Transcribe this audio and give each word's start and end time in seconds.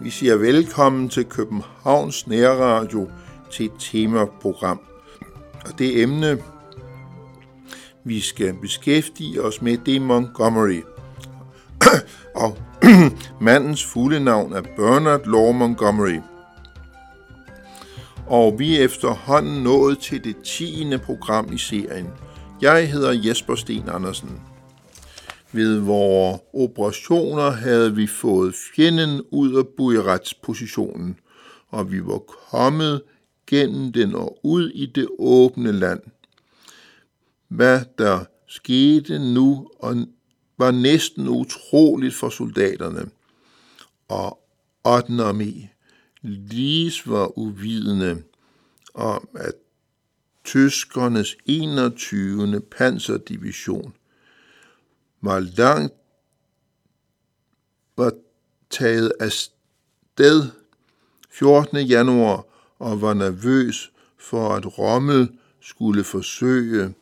Vi 0.00 0.10
siger 0.10 0.36
velkommen 0.36 1.08
til 1.08 1.24
Københavns 1.24 2.26
Nærradio 2.26 3.08
til 3.52 3.66
et 3.66 3.72
temaprogram. 3.78 4.80
Og 5.64 5.78
det 5.78 6.02
emne, 6.02 6.38
vi 8.04 8.20
skal 8.20 8.54
beskæftige 8.62 9.42
os 9.42 9.62
med, 9.62 9.78
det 9.78 9.96
er 9.96 10.00
Montgomery. 10.00 10.80
og 12.34 12.58
mandens 13.40 13.84
fulde 13.84 14.20
navn 14.20 14.52
er 14.52 14.62
Bernard 14.76 15.26
Law 15.26 15.52
Montgomery. 15.52 16.20
Og 18.26 18.58
vi 18.58 18.76
er 18.76 18.84
efterhånden 18.84 19.62
nået 19.62 19.98
til 19.98 20.24
det 20.24 20.36
10. 20.44 20.96
program 21.04 21.52
i 21.52 21.58
serien. 21.58 22.06
Jeg 22.60 22.90
hedder 22.90 23.20
Jesper 23.24 23.54
Sten 23.54 23.88
Andersen. 23.88 24.40
Ved 25.52 25.78
vores 25.78 26.40
operationer 26.52 27.50
havde 27.50 27.94
vi 27.94 28.06
fået 28.06 28.54
fjenden 28.74 29.22
ud 29.30 29.54
af 29.54 29.66
bujeretspositionen, 29.76 31.18
og 31.68 31.92
vi 31.92 32.06
var 32.06 32.18
kommet 32.50 33.02
gennem 33.46 33.92
den 33.92 34.14
og 34.14 34.38
ud 34.42 34.70
i 34.70 34.86
det 34.86 35.08
åbne 35.18 35.72
land. 35.72 36.00
Hvad 37.48 37.80
der 37.98 38.24
skete 38.46 39.34
nu 39.34 39.68
og 39.78 39.96
var 40.58 40.70
næsten 40.70 41.28
utroligt 41.28 42.14
for 42.14 42.28
soldaterne. 42.28 43.10
Og 44.08 44.38
8. 44.84 45.12
armé 45.12 45.75
lige 46.22 46.92
var 47.06 47.38
uvidende 47.38 48.22
om, 48.94 49.28
at 49.34 49.54
tyskernes 50.44 51.36
21. 51.44 52.60
panserdivision 52.60 53.94
var 55.20 55.40
langt 55.40 55.94
var 57.96 58.12
taget 58.70 59.12
af 59.20 59.32
sted 59.32 60.50
14. 61.30 61.78
januar 61.78 62.44
og 62.78 63.00
var 63.00 63.14
nervøs 63.14 63.92
for, 64.16 64.54
at 64.54 64.78
Rommel 64.78 65.38
skulle 65.60 66.04
forsøge 66.04 66.94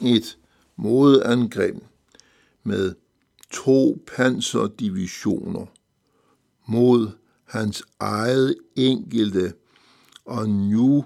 et 0.00 0.38
modangreb 0.76 1.76
med 2.62 2.94
to 3.50 4.04
panserdivisioner 4.16 5.66
mod 6.66 7.10
hans 7.50 7.82
eget 8.00 8.56
enkelte 8.76 9.52
og 10.24 10.48
New, 10.48 11.02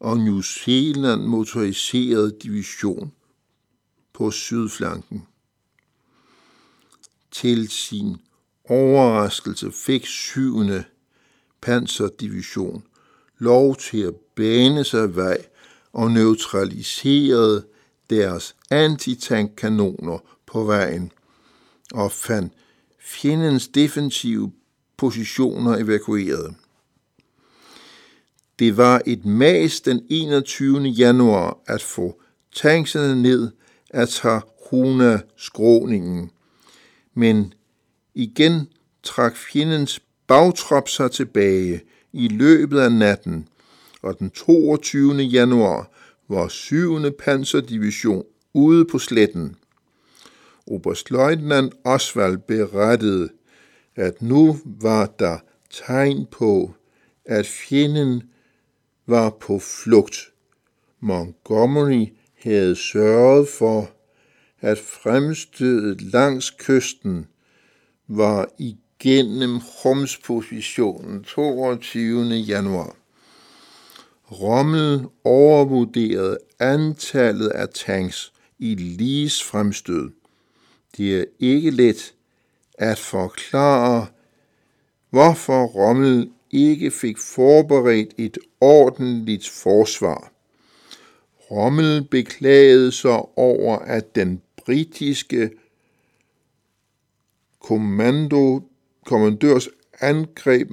og 0.00 0.18
New 0.18 0.42
Zealand 0.42 1.22
motoriserede 1.22 2.36
division 2.42 3.12
på 4.12 4.30
sydflanken. 4.30 5.26
Til 7.30 7.68
sin 7.68 8.16
overraskelse 8.64 9.72
fik 9.72 10.06
7. 10.06 10.58
panserdivision 11.60 12.84
lov 13.38 13.76
til 13.76 13.98
at 13.98 14.14
bane 14.34 14.84
sig 14.84 15.16
vej 15.16 15.46
og 15.92 16.10
neutraliserede 16.10 17.66
deres 18.10 18.56
antitankkanoner 18.70 20.18
på 20.46 20.64
vejen 20.64 21.12
og 21.92 22.12
fandt 22.12 22.52
fjendens 22.98 23.68
defensive 23.68 24.52
positioner 24.96 25.76
evakueret. 25.76 26.54
Det 28.58 28.76
var 28.76 29.02
et 29.06 29.24
mas 29.24 29.80
den 29.80 30.00
21. 30.10 30.82
januar 30.82 31.58
at 31.66 31.82
få 31.82 32.20
tankserne 32.54 33.22
ned 33.22 33.50
at 33.90 34.08
Tahuna 34.08 35.20
skråningen. 35.36 36.30
Men 37.14 37.54
igen 38.14 38.68
trak 39.02 39.36
fjendens 39.36 40.00
bagtrop 40.26 40.88
sig 40.88 41.10
tilbage 41.10 41.80
i 42.12 42.28
løbet 42.28 42.80
af 42.80 42.92
natten, 42.92 43.48
og 44.02 44.18
den 44.18 44.30
22. 44.30 45.14
januar 45.14 45.90
var 46.28 46.48
7. 46.48 47.12
panserdivision 47.18 48.24
ude 48.54 48.84
på 48.84 48.98
sletten. 48.98 49.56
Oberstløjtnant 50.66 51.74
Oswald 51.84 52.38
berettede, 52.38 53.28
at 53.96 54.22
nu 54.22 54.58
var 54.64 55.06
der 55.18 55.38
tegn 55.70 56.26
på, 56.30 56.74
at 57.24 57.46
fjenden 57.46 58.22
var 59.06 59.30
på 59.30 59.58
flugt. 59.58 60.32
Montgomery 61.00 62.06
havde 62.42 62.76
sørget 62.76 63.48
for, 63.48 63.90
at 64.60 64.78
fremstødet 64.78 66.02
langs 66.02 66.50
kysten 66.50 67.26
var 68.08 68.48
igennem 68.58 69.60
Homspositionen 69.82 71.24
22. 71.24 72.24
januar. 72.24 72.96
Rommel 74.32 75.06
overvurderede 75.24 76.38
antallet 76.58 77.48
af 77.48 77.68
tanks 77.68 78.32
i 78.58 78.74
Lees 78.74 79.42
fremstød. 79.42 80.10
Det 80.96 81.20
er 81.20 81.24
ikke 81.38 81.70
let 81.70 82.14
at 82.78 82.98
forklare, 82.98 84.06
hvorfor 85.10 85.64
Rommel 85.64 86.30
ikke 86.50 86.90
fik 86.90 87.18
forberedt 87.18 88.14
et 88.18 88.38
ordentligt 88.60 89.48
forsvar. 89.48 90.32
Rommel 91.50 92.08
beklagede 92.10 92.92
sig 92.92 93.38
over, 93.38 93.78
at 93.78 94.14
den 94.14 94.42
britiske 94.56 95.50
kommando, 97.60 98.62
kommandørs 99.06 99.68
angreb 100.00 100.70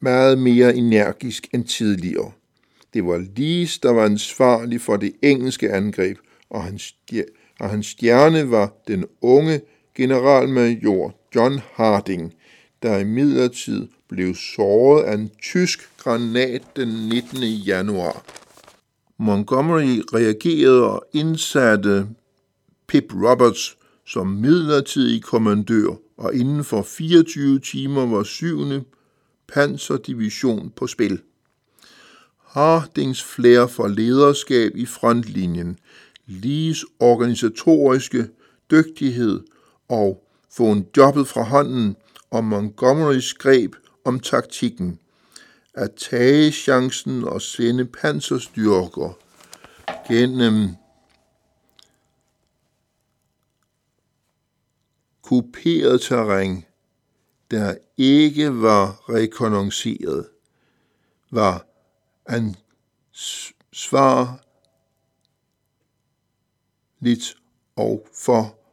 meget 0.00 0.38
mere 0.38 0.76
energisk 0.76 1.48
end 1.54 1.64
tidligere. 1.64 2.32
Det 2.94 3.06
var 3.06 3.26
Lees, 3.36 3.78
der 3.78 3.90
var 3.90 4.04
ansvarlig 4.04 4.80
for 4.80 4.96
det 4.96 5.12
engelske 5.22 5.72
angreb, 5.72 6.18
og 6.50 6.64
hans, 6.64 6.96
og 7.60 7.70
hans 7.70 7.86
stjerne 7.86 8.50
var 8.50 8.72
den 8.88 9.04
unge 9.20 9.60
generalmajor 9.94 11.14
John 11.34 11.60
Harding, 11.72 12.34
der 12.82 12.98
i 12.98 13.04
blev 14.08 14.34
såret 14.34 15.02
af 15.02 15.14
en 15.14 15.30
tysk 15.42 15.98
granat 15.98 16.62
den 16.76 16.88
19. 16.88 17.42
januar. 17.42 18.24
Montgomery 19.18 20.02
reagerede 20.14 20.90
og 20.90 21.06
indsatte 21.12 22.06
Pip 22.86 23.04
Roberts 23.14 23.76
som 24.06 24.26
midlertidig 24.26 25.22
kommandør, 25.22 25.88
og 26.16 26.34
inden 26.34 26.64
for 26.64 26.82
24 26.82 27.60
timer 27.60 28.06
var 28.06 28.22
7. 28.22 28.58
panserdivision 29.48 30.72
på 30.76 30.86
spil. 30.86 31.20
Hardings 32.44 33.24
flere 33.24 33.68
for 33.68 33.88
lederskab 33.88 34.76
i 34.76 34.86
frontlinjen, 34.86 35.78
Lees 36.26 36.84
organisatoriske 37.00 38.26
dygtighed 38.70 39.40
og 39.88 40.24
få 40.50 40.72
en 40.72 40.86
jobbet 40.96 41.28
fra 41.28 41.42
hånden 41.42 41.96
og 42.30 42.44
Montgomerys 42.44 43.34
greb 43.34 43.74
om 44.04 44.20
taktikken. 44.20 44.98
At 45.74 45.94
tage 45.94 46.52
chancen 46.52 47.24
og 47.24 47.42
sende 47.42 47.84
panserstyrker 47.84 49.18
gennem 50.08 50.68
kuperet 55.22 56.00
terræn, 56.00 56.64
der 57.50 57.74
ikke 57.96 58.62
var 58.62 59.10
rekognosceret, 59.14 60.28
var 61.30 61.66
en 62.30 62.56
svar 63.72 64.44
lidt 67.00 67.36
og 67.76 68.08
for 68.14 68.63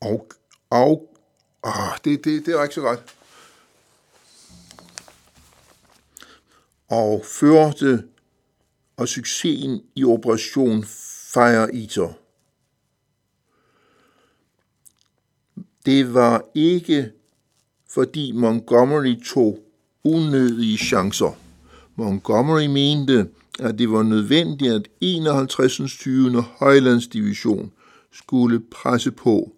og, 0.00 0.28
og 0.70 1.16
ah, 1.62 1.98
det, 2.04 2.24
det, 2.24 2.46
det 2.46 2.54
er 2.54 2.62
ikke 2.62 2.74
så 2.74 2.80
godt. 2.80 3.16
Og 6.88 7.24
førte 7.24 8.04
og 8.96 9.08
succesen 9.08 9.82
i 9.96 10.04
Operation 10.04 10.84
Fire 11.32 11.74
Eater. 11.74 12.12
Det 15.86 16.14
var 16.14 16.44
ikke 16.54 17.12
fordi 17.88 18.32
Montgomery 18.32 19.22
tog 19.26 19.58
unødige 20.04 20.78
chancer. 20.78 21.38
Montgomery 21.96 22.66
mente, 22.66 23.28
at 23.60 23.78
det 23.78 23.90
var 23.90 24.02
nødvendigt, 24.02 24.72
at 24.72 24.88
51. 25.00 25.80
20. 25.98 26.42
Højlandsdivision 26.42 27.72
skulle 28.12 28.60
presse 28.60 29.10
på 29.10 29.52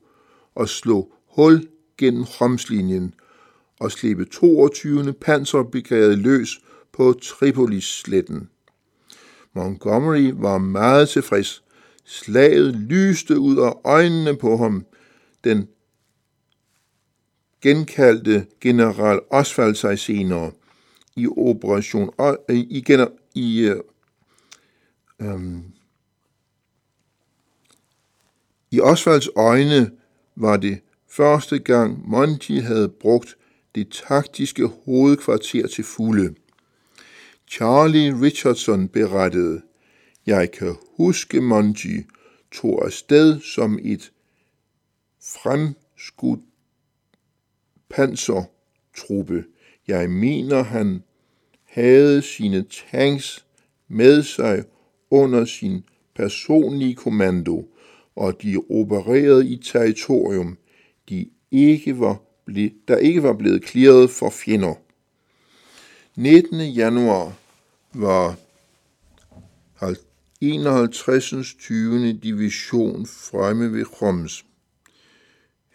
og 0.55 0.69
slå 0.69 1.13
hul 1.27 1.69
gennem 1.99 2.25
Homslinjen 2.39 3.15
og 3.81 3.93
slippe 3.93 4.25
22. 4.25 5.13
panserbrigade 5.13 6.17
løs 6.17 6.61
på 6.93 7.13
Tripolis-sletten. 7.23 8.49
Montgomery 9.53 10.33
var 10.35 10.59
meget 10.59 11.09
tilfreds. 11.09 11.65
Slaget 12.05 12.75
lyste 12.75 13.39
ud 13.39 13.57
af 13.57 13.73
øjnene 13.85 14.37
på 14.37 14.57
ham. 14.57 14.87
Den 15.45 15.69
genkaldte 17.61 18.47
general 18.61 19.21
Oswald 19.31 19.75
sig 19.75 19.99
senere 19.99 20.53
i 21.17 21.27
operation 21.27 22.11
i, 22.49 22.83
gener, 22.87 23.07
i 23.35 23.73
um, 25.19 25.65
i 28.71 28.81
Osvalds 28.81 29.29
øjne 29.37 29.91
var 30.37 30.57
det 30.57 30.81
første 31.09 31.59
gang 31.59 32.09
Monty 32.09 32.53
havde 32.53 32.89
brugt 32.89 33.37
det 33.75 33.89
taktiske 34.09 34.67
hovedkvarter 34.67 35.67
til 35.67 35.85
fulde. 35.85 36.35
Charlie 37.51 38.21
Richardson 38.21 38.89
berettede, 38.89 39.63
jeg 40.27 40.51
kan 40.51 40.77
huske 40.97 41.41
Monty 41.41 41.97
tog 42.53 42.85
afsted 42.85 43.41
som 43.41 43.79
et 43.83 44.13
fremskudt 45.23 46.41
pansertruppe. 47.91 49.45
Jeg 49.87 50.11
mener, 50.11 50.63
han 50.63 51.03
havde 51.65 52.23
sine 52.23 52.65
tanks 52.91 53.47
med 53.89 54.23
sig 54.23 54.65
under 55.11 55.45
sin 55.45 55.85
personlige 56.15 56.95
kommando, 56.95 57.69
og 58.17 58.43
de 58.43 58.57
opererede 58.71 59.49
i 59.49 59.57
territorium, 59.57 60.59
de 61.09 61.31
ikke 61.51 62.01
var 62.01 62.17
ble, 62.45 62.71
der 62.89 62.97
ikke 62.97 63.23
var 63.23 63.33
blevet 63.33 63.69
clearet 63.69 64.11
for 64.11 64.31
fjender. 64.31 64.75
19. 66.17 66.61
januar 66.61 67.37
var 67.95 68.37
51. 70.41 71.55
20. 71.59 72.13
division 72.13 73.07
fremme 73.07 73.73
ved 73.73 74.03
Roms. 74.03 74.45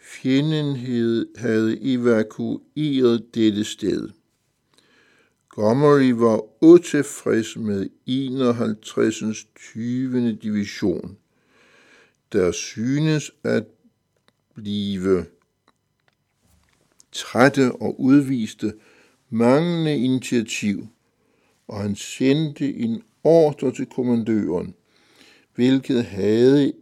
Fjenden 0.00 0.76
havde 1.36 1.78
evakueret 1.80 3.34
dette 3.34 3.64
sted. 3.64 4.08
Gomery 5.48 6.10
var 6.10 6.64
utilfreds 6.64 7.56
med 7.56 7.88
51. 8.06 9.46
20. 9.56 10.32
division, 10.32 11.16
der 12.32 12.52
synes 12.52 13.30
at 13.44 13.64
blive 14.54 15.26
trætte 17.12 17.72
og 17.72 18.00
udviste 18.00 18.74
manglende 19.30 19.98
initiativ, 19.98 20.88
og 21.68 21.80
han 21.80 21.96
sendte 21.96 22.74
en 22.74 23.02
ordre 23.24 23.72
til 23.74 23.86
kommandøren, 23.86 24.74
hvilket 25.54 26.04
havde 26.04 26.72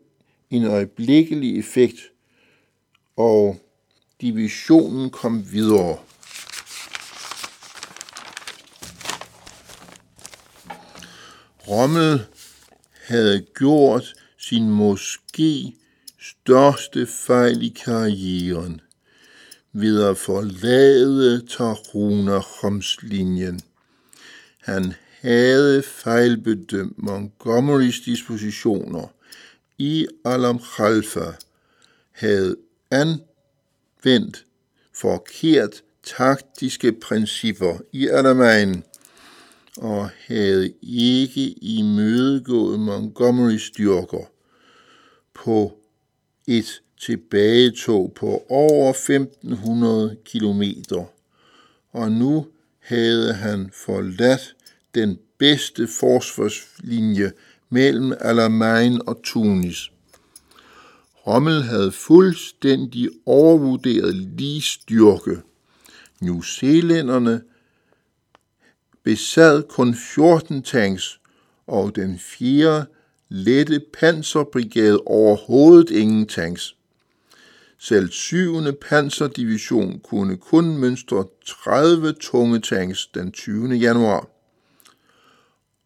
en 0.50 0.64
øjeblikkelig 0.64 1.58
effekt, 1.58 1.96
og 3.16 3.60
divisionen 4.20 5.10
kom 5.10 5.52
videre. 5.52 5.98
Rommel 11.69 12.26
havde 13.06 13.46
gjort 13.54 14.14
sin 14.48 14.70
måske 14.70 15.75
største 16.20 17.06
fejl 17.06 17.62
i 17.62 17.69
karrieren 17.69 18.81
ved 19.72 20.02
at 20.02 20.19
forlade 20.19 21.46
Taruna 21.46 22.40
linjen. 23.02 23.60
Han 24.58 24.94
havde 25.20 25.82
fejlbedømt 25.82 26.98
Montgomerys 26.98 28.00
dispositioner 28.00 29.06
i 29.78 30.06
Alam 30.25 30.58
Khalfa, 30.58 31.32
havde 32.12 32.56
anvendt 32.90 34.44
forkert 34.93 35.82
taktiske 36.02 36.93
principper 36.93 37.78
i 37.93 38.08
Alamein 38.08 38.82
og 39.76 40.10
havde 40.26 40.72
ikke 40.82 41.50
imødegået 41.50 42.81
Montgomerys 42.81 43.62
styrker 43.62 44.36
på 45.44 45.79
et 46.47 46.83
tilbagetog 47.00 48.12
på 48.17 48.47
over 48.49 48.91
1500 48.91 50.17
kilometer, 50.25 51.05
og 51.93 52.12
nu 52.12 52.47
havde 52.79 53.35
han 53.35 53.71
forladt 53.75 54.56
den 54.94 55.19
bedste 55.38 55.88
forsvarslinje 55.88 57.33
mellem 57.71 58.12
Alamein 58.21 59.00
og 59.06 59.21
Tunis. 59.25 59.91
Rommel 61.27 61.62
havde 61.62 61.93
fuldstændig 61.93 63.11
overvurderet 63.27 64.15
lige 64.15 64.62
styrke. 64.62 65.43
New 66.21 66.43
Zealanderne 66.43 67.43
besad 69.03 69.62
kun 69.62 69.94
14 69.94 70.62
tanks, 70.62 71.21
og 71.67 71.97
den 71.97 72.19
fjerde 72.19 72.87
lette 73.28 73.81
panserbrigade 73.81 75.00
overhovedet 75.06 75.90
ingen 75.90 76.26
tanks. 76.26 76.76
Selv 77.78 78.11
7. 78.11 78.73
panserdivision 78.81 80.00
kunne 80.00 80.37
kun 80.37 80.78
mønstre 80.78 81.25
30 81.46 82.12
tunge 82.12 82.61
tanks 82.61 83.06
den 83.06 83.32
20. 83.32 83.75
januar. 83.75 84.28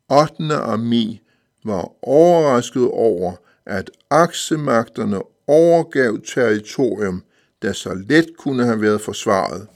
8. 0.08 0.32
armé 0.50 1.18
var 1.64 1.92
overrasket 2.02 2.90
over, 2.90 3.32
at 3.66 3.90
aksemagterne 4.10 5.20
overgav 5.46 6.18
territorium, 6.26 7.22
der 7.62 7.72
så 7.72 7.94
let 7.94 8.36
kunne 8.36 8.64
have 8.64 8.80
været 8.80 9.00
forsvaret. 9.00 9.66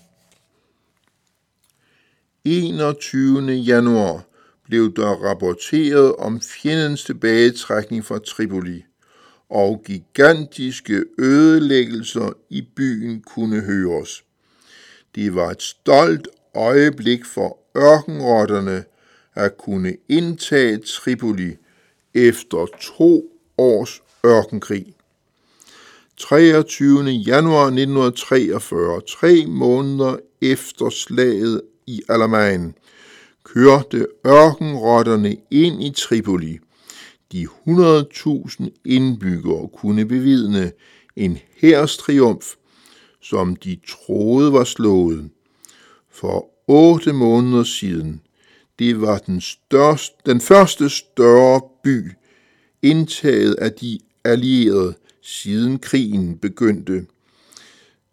21. 2.45 3.53
januar 3.53 4.25
blev 4.65 4.95
der 4.97 5.09
rapporteret 5.09 6.17
om 6.17 6.41
fjendens 6.41 7.05
tilbagetrækning 7.05 8.05
fra 8.05 8.19
Tripoli, 8.19 8.85
og 9.51 9.83
gigantiske 9.87 11.05
ødelæggelser 11.19 12.33
i 12.51 12.63
byen 12.77 13.21
kunne 13.21 13.61
høres. 13.61 14.25
Det 15.15 15.35
var 15.35 15.51
et 15.51 15.63
stolt 15.63 16.29
øjeblik 16.55 17.25
for 17.25 17.59
ørkenrotterne 17.77 18.85
at 19.35 19.57
kunne 19.59 19.97
indtage 20.09 20.79
Tripoli 20.79 21.57
efter 22.15 22.67
to 22.81 23.33
års 23.59 24.03
ørkenkrig. 24.27 24.95
23. 26.17 27.05
januar 27.05 27.67
1943, 27.67 29.01
tre 29.01 29.47
måneder 29.47 30.17
efter 30.41 30.91
slaget 30.91 31.63
i 31.87 32.03
Alamein, 32.09 32.75
kørte 33.45 34.07
ørkenrotterne 34.27 35.37
ind 35.51 35.83
i 35.83 35.91
Tripoli. 35.91 36.59
De 37.33 37.47
100.000 37.69 38.69
indbyggere 38.85 39.69
kunne 39.69 40.07
bevidne 40.07 40.73
en 41.17 41.39
triumf, 41.99 42.55
som 43.21 43.57
de 43.57 43.79
troede 43.89 44.53
var 44.53 44.65
slået. 44.65 45.31
For 46.11 46.51
otte 46.69 47.13
måneder 47.13 47.63
siden, 47.63 48.21
det 48.79 49.01
var 49.01 49.19
den, 49.19 49.41
største, 49.41 50.17
den 50.27 50.41
første 50.41 50.89
større 50.89 51.61
by, 51.85 52.13
indtaget 52.83 53.55
af 53.55 53.73
de 53.73 53.99
allierede, 54.25 54.95
siden 55.23 55.79
krigen 55.79 56.39
begyndte. 56.39 57.07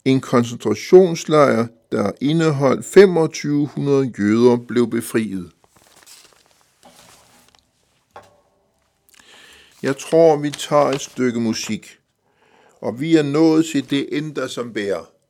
En 0.05 0.21
koncentrationslejr, 0.21 1.67
der 1.91 2.11
indeholdt 2.21 2.85
2500 2.85 4.13
jøder, 4.19 4.57
blev 4.57 4.89
befriet. 4.89 5.51
Jeg 9.83 9.97
tror, 9.97 10.37
vi 10.37 10.49
tager 10.49 10.85
et 10.85 11.01
stykke 11.01 11.39
musik, 11.39 11.99
og 12.81 12.99
vi 12.99 13.15
er 13.15 13.23
nået 13.23 13.65
til 13.65 13.89
det 13.89 14.17
ender 14.17 14.47
som 14.47 14.73
bærer. 14.73 15.20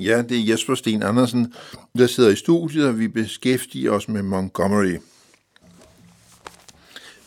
Ja, 0.00 0.22
det 0.22 0.38
er 0.38 0.44
Jesper 0.44 0.74
Sten 0.74 1.02
Andersen, 1.02 1.54
der 1.98 2.06
sidder 2.06 2.30
i 2.30 2.36
studiet, 2.36 2.86
og 2.86 2.98
vi 2.98 3.08
beskæftiger 3.08 3.90
os 3.90 4.08
med 4.08 4.22
Montgomery. 4.22 4.96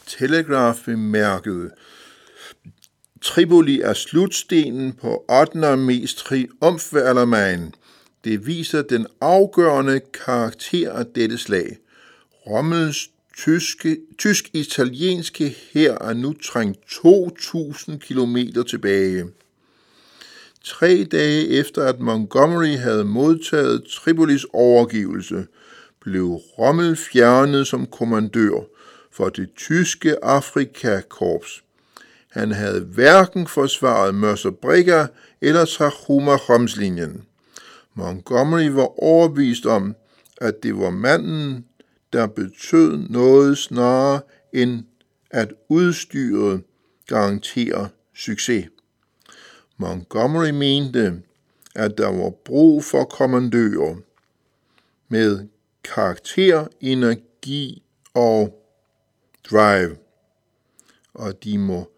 Telegraph 0.08 0.86
bemærkede, 0.86 1.70
Tripoli 3.22 3.82
er 3.82 3.94
slutstenen 3.94 4.94
på 4.94 5.26
8. 5.30 5.78
mest 5.78 6.18
triumfværlermagen. 6.18 7.76
Det 8.24 8.48
viser 8.48 8.82
den 8.82 9.08
afgørende 9.22 10.02
karakter 10.26 10.92
af 10.92 11.06
dette 11.06 11.38
slag. 11.38 11.78
Rommels 12.48 13.10
tyske, 13.38 13.98
tysk-italienske 14.18 15.56
her 15.74 15.98
er 15.98 16.14
nu 16.14 16.34
trængt 16.34 16.80
2.000 16.92 17.98
km 17.98 18.38
tilbage. 18.68 19.26
Tre 20.64 21.04
dage 21.04 21.48
efter 21.48 21.84
at 21.84 22.00
Montgomery 22.00 22.78
havde 22.78 23.06
modtaget 23.06 23.84
Tripolis 23.84 24.46
overgivelse, 24.54 25.48
blev 26.02 26.26
Rommel 26.26 26.96
fjernet 26.96 27.68
som 27.68 27.86
kommandør 27.86 28.60
for 29.12 29.30
det 29.30 29.50
tyske 29.56 30.26
Afrikakorps. 30.26 31.64
Han 32.30 32.52
havde 32.52 32.80
hverken 32.80 33.48
forsvaret 33.48 34.16
Mörser 34.16 35.08
eller 35.42 35.66
Trachuma 35.66 36.36
Romslinjen. 36.36 37.24
Montgomery 37.94 38.68
var 38.68 39.04
overbevist 39.04 39.66
om, 39.66 39.96
at 40.38 40.64
det 40.64 40.78
var 40.78 40.90
manden, 40.90 41.66
der 42.14 42.28
betød 42.28 42.98
noget 43.10 43.58
snarere 43.58 44.22
end 44.54 44.84
at 45.32 45.54
udstyret 45.70 46.62
garanterer 47.08 47.88
succes. 48.16 48.66
Montgomery 49.84 50.50
mente, 50.50 51.22
at 51.76 51.98
der 51.98 52.08
var 52.08 52.30
brug 52.30 52.84
for 52.84 53.04
kommandører 53.04 53.96
med 55.08 55.48
karakter, 55.84 56.68
energi 56.82 57.84
og 58.14 58.64
drive, 59.50 59.98
og 61.14 61.44
de 61.44 61.58
må 61.58 61.90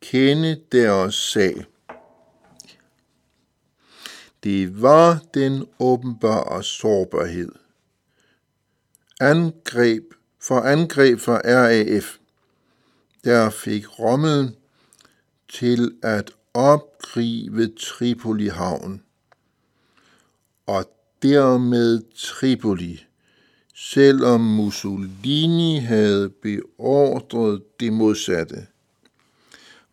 kende 0.00 0.60
deres 0.72 1.14
sag. 1.14 1.64
Det 4.44 4.82
var 4.82 5.22
den 5.34 5.66
åbenbare 5.78 6.62
sårbarhed. 6.62 7.52
Angreb 9.20 10.04
for 10.40 10.60
angreb 10.60 11.20
fra 11.20 11.40
RAF, 11.44 12.16
der 13.24 13.50
fik 13.50 13.98
Rommel 13.98 14.56
til 15.48 15.98
at 16.02 16.32
opgribe 16.58 17.68
Tripoli 17.68 18.48
havn, 18.48 19.02
og 20.66 20.84
dermed 21.22 22.02
Tripoli, 22.16 23.06
selvom 23.74 24.40
Mussolini 24.40 25.78
havde 25.78 26.30
beordret 26.30 27.62
det 27.80 27.92
modsatte. 27.92 28.66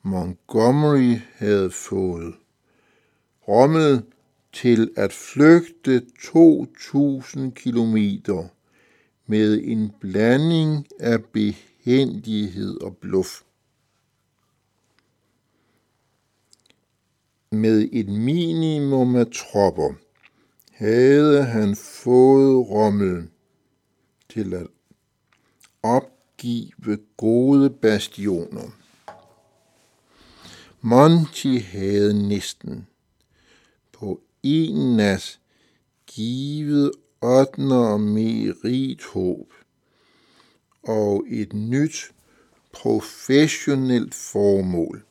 Montgomery 0.02 1.20
havde 1.34 1.72
fået 1.72 2.34
Rommel 3.48 4.04
til 4.54 4.92
at 4.98 5.14
flygte 5.14 6.02
2.000 6.20 7.52
kilometer 7.52 8.48
med 9.26 9.62
en 9.64 9.92
blanding 10.00 10.88
af 11.00 11.24
behendighed 11.24 12.82
og 12.82 12.98
bluff. 12.98 13.45
Med 17.52 17.90
et 17.92 18.10
minimum 18.10 19.16
af 19.16 19.28
tropper 19.28 19.94
havde 20.72 21.44
han 21.44 21.76
fået 21.76 22.70
Rommel 22.70 23.28
til 24.30 24.54
at 24.54 24.68
opgive 25.84 26.98
gode 27.18 27.70
bastioner. 27.70 28.72
Monty 30.82 31.58
havde 31.62 32.28
næsten 32.28 32.88
på 33.92 34.22
en 34.44 34.96
nas 34.98 35.40
givet 36.08 36.92
Ottner 37.22 37.98
rigt 38.64 39.04
håb 39.04 39.54
og 40.84 41.26
et 41.30 41.54
nyt 41.54 42.12
professionelt 42.72 44.14
formål. 44.14 45.06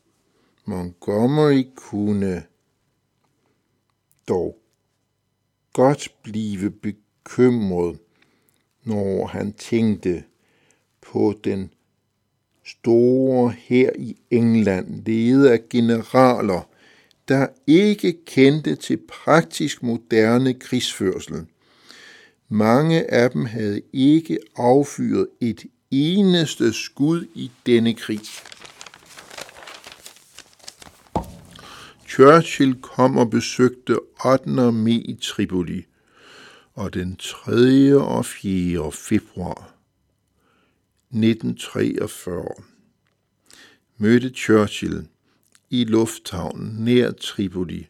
Montgomery 0.64 1.66
kunne 1.76 2.42
dog 4.28 4.58
godt 5.72 6.14
blive 6.22 6.70
bekymret, 6.70 7.98
når 8.84 9.26
han 9.26 9.52
tænkte 9.52 10.24
på 11.00 11.34
den 11.44 11.70
store 12.64 13.54
her 13.58 13.90
i 13.98 14.16
England, 14.30 15.04
ledet 15.04 15.46
af 15.48 15.68
generaler, 15.70 16.68
der 17.28 17.46
ikke 17.66 18.24
kendte 18.26 18.76
til 18.76 18.98
praktisk 19.08 19.82
moderne 19.82 20.54
krigsførsel. 20.54 21.46
Mange 22.48 23.10
af 23.14 23.30
dem 23.30 23.44
havde 23.44 23.82
ikke 23.92 24.38
affyret 24.56 25.28
et 25.40 25.64
eneste 25.90 26.72
skud 26.72 27.26
i 27.34 27.50
denne 27.66 27.94
krig. 27.94 28.20
Churchill 32.14 32.74
kom 32.80 33.16
og 33.16 33.30
besøgte 33.30 33.98
8. 34.24 34.50
armé 34.50 34.90
i 34.90 35.18
Tripoli, 35.22 35.84
og 36.74 36.94
den 36.94 37.16
3. 37.16 37.96
og 37.96 38.26
4. 38.26 38.92
februar 38.92 39.74
1943 41.10 42.44
mødte 43.98 44.30
Churchill 44.30 45.06
i 45.70 45.84
lufthavnen 45.84 46.84
nær 46.84 47.10
Tripoli 47.10 47.86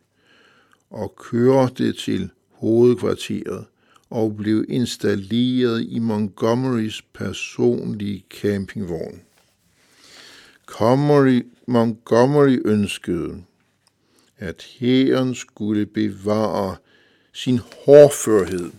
og 0.90 1.16
kørte 1.16 1.92
til 1.92 2.30
hovedkvarteret 2.52 3.64
og 4.10 4.36
blev 4.36 4.64
installeret 4.68 5.86
i 5.88 5.98
Montgomerys 5.98 7.02
personlige 7.02 8.24
campingvogn. 8.30 9.20
Montgomery 11.66 12.58
ønskede, 12.64 13.44
at 14.38 14.66
hæren 14.78 15.34
skulle 15.34 15.86
bevare 15.86 16.76
sin 17.32 17.60
hårdførhed. 17.84 18.70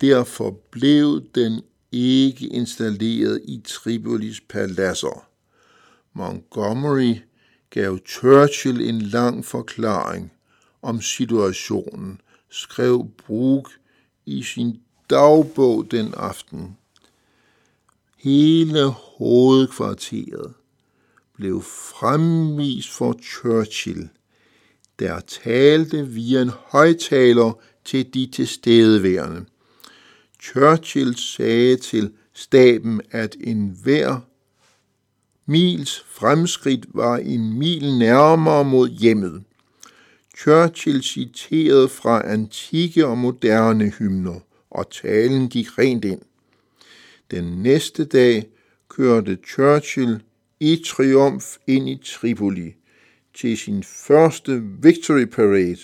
Derfor 0.00 0.50
blev 0.70 1.22
den 1.34 1.62
ikke 1.92 2.46
installeret 2.46 3.40
i 3.44 3.60
Tripolis 3.64 4.40
paladser. 4.40 5.28
Montgomery 6.12 7.14
gav 7.70 7.98
Churchill 8.08 8.80
en 8.80 9.00
lang 9.00 9.44
forklaring 9.44 10.32
om 10.82 11.00
situationen, 11.00 12.20
skrev 12.50 13.10
Brug 13.26 13.68
i 14.26 14.42
sin 14.42 14.80
dagbog 15.10 15.90
den 15.90 16.14
aften. 16.16 16.76
Hele 18.16 18.84
hovedkvarteret 18.86 20.54
blev 21.42 21.62
fremvist 21.62 22.90
for 22.90 23.18
Churchill, 23.22 24.08
der 24.98 25.20
talte 25.20 26.06
via 26.06 26.42
en 26.42 26.50
højtaler 26.66 27.60
til 27.84 28.14
de 28.14 28.26
tilstedeværende. 28.26 29.44
Churchill 30.42 31.16
sagde 31.16 31.76
til 31.76 32.12
staben, 32.32 33.00
at 33.10 33.36
enhver 33.40 34.20
mils 35.46 36.04
fremskridt 36.08 36.86
var 36.94 37.16
en 37.16 37.58
mil 37.58 37.98
nærmere 37.98 38.64
mod 38.64 38.88
hjemmet. 38.88 39.42
Churchill 40.38 41.02
citerede 41.02 41.88
fra 41.88 42.32
antikke 42.32 43.06
og 43.06 43.18
moderne 43.18 43.88
hymner, 43.88 44.40
og 44.70 44.90
talen 44.90 45.48
gik 45.48 45.78
rent 45.78 46.04
ind. 46.04 46.20
Den 47.30 47.44
næste 47.44 48.04
dag 48.04 48.48
kørte 48.88 49.38
Churchill 49.48 50.20
i 50.62 50.76
triumf 50.86 51.56
ind 51.66 51.88
i 51.88 52.00
Tripoli 52.04 52.74
til 53.34 53.58
sin 53.58 53.82
første 53.82 54.62
Victory 54.82 55.24
Parade 55.24 55.78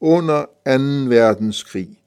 under 0.00 0.44
2. 0.66 0.72
verdenskrig. 1.08 2.02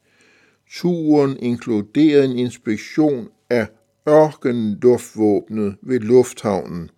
Turen 0.71 1.37
inkluderede 1.39 2.25
en 2.25 2.39
inspektion 2.39 3.29
af 3.49 3.67
ørkenluftvåbnet 4.09 5.77
ved 5.81 5.99
lufthavnen, 5.99 6.89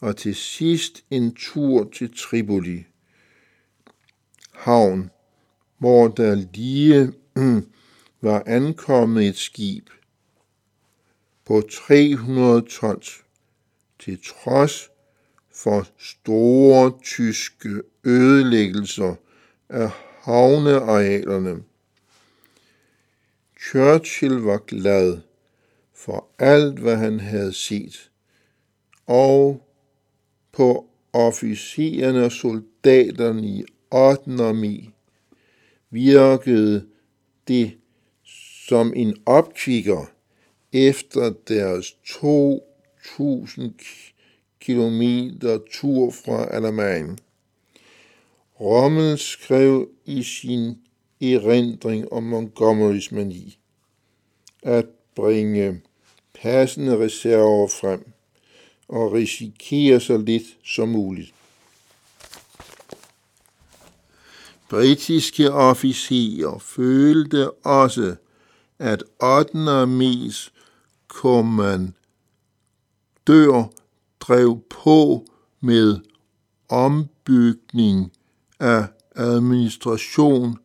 og 0.00 0.16
til 0.16 0.34
sidst 0.34 1.04
en 1.10 1.34
tur 1.34 1.90
til 1.94 2.10
Tripoli 2.16 2.84
havn, 4.52 5.10
hvor 5.78 6.08
der 6.08 6.34
lige 6.54 7.12
var 8.28 8.42
ankommet 8.46 9.28
et 9.28 9.36
skib 9.36 9.90
på 11.46 11.62
300 11.70 12.60
tons, 12.60 13.25
til 13.98 14.18
trods 14.22 14.90
for 15.52 15.88
store 15.98 16.98
tyske 17.02 17.82
ødelæggelser 18.04 19.14
af 19.68 19.90
havnearealerne. 20.20 21.62
Churchill 23.70 24.34
var 24.34 24.58
glad 24.58 25.18
for 25.94 26.28
alt, 26.38 26.78
hvad 26.78 26.96
han 26.96 27.20
havde 27.20 27.52
set, 27.52 28.10
og 29.06 29.62
på 30.52 30.90
officererne 31.12 32.24
og 32.24 32.32
soldaterne 32.32 33.46
i 33.46 33.64
8. 33.90 34.30
armé 34.30 34.90
virkede 35.90 36.86
det 37.48 37.76
som 38.68 38.92
en 38.96 39.16
opkigger 39.26 40.10
efter 40.72 41.34
deres 41.48 41.92
to 42.06 42.65
1000 43.14 43.74
kilometer 44.60 45.58
tur 45.72 46.10
fra 46.10 46.46
Alamein. 46.54 47.18
Rommel 48.60 49.18
skrev 49.18 49.88
i 50.04 50.22
sin 50.22 50.78
erindring 51.20 52.12
om 52.12 52.22
Montgomerys 52.22 53.12
mani 53.12 53.58
at 54.62 54.86
bringe 55.14 55.80
passende 56.42 56.98
reserver 56.98 57.68
frem 57.68 58.12
og 58.88 59.12
risikere 59.12 60.00
så 60.00 60.18
lidt 60.18 60.56
som 60.64 60.88
muligt. 60.88 61.34
Britiske 64.68 65.52
officerer 65.52 66.58
følte 66.58 67.50
også, 67.50 68.16
at 68.78 69.02
8. 69.22 69.52
armés 69.82 70.50
dør 73.26 73.64
drev 74.20 74.60
på 74.70 75.24
med 75.60 75.98
ombygning 76.68 78.12
af 78.60 78.86
administration, 79.16 80.58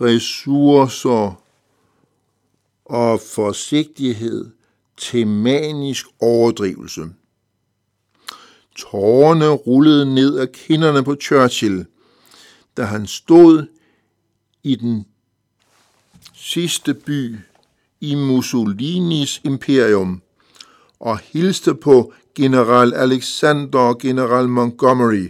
ressourcer 0.00 1.42
og 2.84 3.20
forsigtighed 3.20 4.50
til 4.96 5.26
manisk 5.26 6.06
overdrivelse. 6.20 7.02
Tårerne 8.76 9.48
rullede 9.48 10.14
ned 10.14 10.38
af 10.38 10.52
kinderne 10.52 11.04
på 11.04 11.16
Churchill, 11.22 11.86
da 12.76 12.84
han 12.84 13.06
stod 13.06 13.66
i 14.62 14.74
den 14.74 15.06
sidste 16.34 16.94
by 16.94 17.38
i 18.00 18.14
Mussolinis 18.14 19.40
imperium 19.44 20.22
og 21.02 21.18
hilste 21.18 21.74
på 21.74 22.12
general 22.34 22.94
Alexander 22.94 23.78
og 23.78 23.98
general 23.98 24.48
Montgomery 24.48 25.28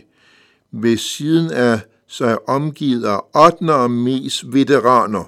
ved 0.72 0.96
siden 0.96 1.50
af 1.50 1.80
sig 2.06 2.48
omgivet 2.48 3.04
af 3.04 3.20
8. 3.34 3.64
armés 3.64 4.52
veteraner. 4.52 5.24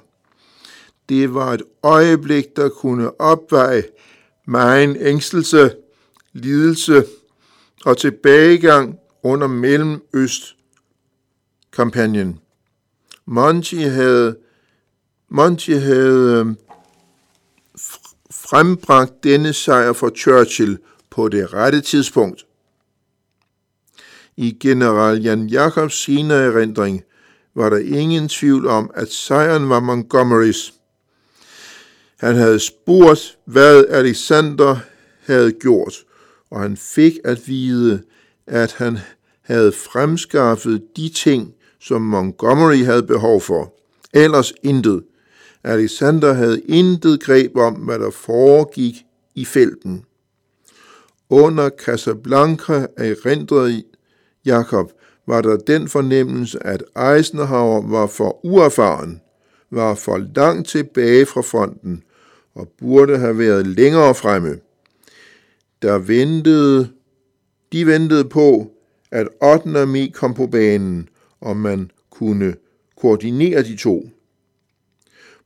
Det 1.09 1.35
var 1.35 1.53
et 1.53 1.63
øjeblik, 1.83 2.57
der 2.57 2.69
kunne 2.69 3.21
opveje 3.21 3.83
megen 4.47 4.97
ængstelse, 4.97 5.75
lidelse 6.33 7.05
og 7.85 7.99
tilbagegang 7.99 8.99
under 9.23 9.47
Mellemøst-kampagnen. 9.47 12.39
Monty 13.27 13.75
havde, 13.75 14.37
Monty 15.29 15.71
havde 15.71 16.41
øhm, 16.41 16.57
frembragt 18.49 19.25
denne 19.25 19.53
sejr 19.53 19.93
for 19.93 20.11
Churchill 20.17 20.79
på 21.11 21.29
det 21.29 21.53
rette 21.53 21.81
tidspunkt. 21.81 22.47
I 24.37 24.57
general 24.61 25.23
Jan 25.23 25.47
Jacobs 25.47 26.03
senere 26.05 26.45
erindring 26.45 27.03
var 27.55 27.71
der 27.71 27.79
ingen 27.79 28.29
tvivl 28.29 28.67
om, 28.67 28.91
at 28.95 29.13
sejren 29.13 29.69
var 29.69 29.81
Montgomerys. 29.81 30.75
Han 32.19 32.37
havde 32.37 32.59
spurgt, 32.59 33.39
hvad 33.45 33.85
Alexander 33.89 34.77
havde 35.27 35.53
gjort, 35.53 35.95
og 36.51 36.61
han 36.61 36.77
fik 36.77 37.13
at 37.25 37.49
vide, 37.49 38.03
at 38.47 38.73
han 38.73 38.99
havde 39.43 39.73
fremskaffet 39.73 40.83
de 40.97 41.09
ting, 41.09 41.55
som 41.81 42.03
Montgomery 42.03 42.85
havde 42.85 43.03
behov 43.03 43.41
for. 43.41 43.75
Ellers 44.13 44.53
intet. 44.63 45.05
Alexander 45.65 46.33
havde 46.33 46.61
intet 46.61 47.21
greb 47.21 47.57
om, 47.57 47.75
hvad 47.75 47.99
der 47.99 48.11
foregik 48.11 48.95
i 49.35 49.45
felten. 49.45 50.05
Under 51.31 51.71
Casablanca 51.71 52.87
erindrede 52.97 53.83
Jakob 54.45 54.93
var 55.27 55.41
der 55.41 55.57
den 55.57 55.89
fornemmelse, 55.89 56.67
at 56.67 56.83
Eisenhower 57.17 57.89
var 57.89 58.07
for 58.07 58.45
uerfaren, 58.47 59.21
var 59.71 59.95
for 59.95 60.19
langt 60.37 60.69
tilbage 60.69 61.27
fra 61.27 61.41
fronten 61.41 62.03
og 62.55 62.69
burde 62.79 63.19
have 63.19 63.39
været 63.39 63.67
længere 63.67 64.15
fremme. 64.15 64.59
Der 65.83 65.99
ventede, 65.99 66.89
de 67.73 67.87
ventede 67.87 68.25
på, 68.25 68.71
at 69.11 69.29
8. 69.43 69.83
armé 69.83 70.11
kom 70.11 70.35
på 70.35 70.47
banen, 70.47 71.09
og 71.41 71.57
man 71.57 71.91
kunne 72.11 72.55
koordinere 72.97 73.63
de 73.63 73.77
to. 73.77 74.09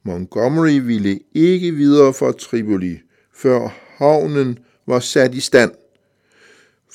Montgomery 0.08 0.78
ville 0.78 1.20
ikke 1.34 1.72
videre 1.72 2.14
fra 2.14 2.32
Tripoli, 2.32 2.98
før 3.32 3.68
havnen 3.96 4.58
var 4.86 5.00
sat 5.00 5.34
i 5.34 5.40
stand. 5.40 5.72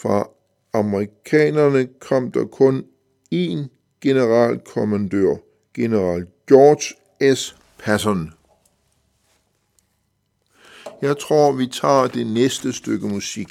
Fra 0.02 0.30
amerikanerne 0.74 1.88
kom 2.00 2.32
der 2.32 2.46
kun 2.46 2.86
én 3.34 3.68
generalkommandør, 4.02 5.36
general 5.74 6.28
George 6.50 6.96
S. 7.36 7.56
Patton. 7.78 8.34
Jeg 11.02 11.18
tror, 11.18 11.52
vi 11.52 11.68
tager 11.68 12.08
det 12.08 12.28
næste 12.28 12.74
stykke 12.74 13.08
musik. 13.08 13.50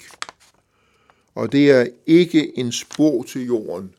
Og 1.34 1.52
det 1.52 1.70
er 1.70 1.86
ikke 2.06 2.58
en 2.58 2.72
spor 2.72 3.22
til 3.22 3.46
jorden. 3.46 3.94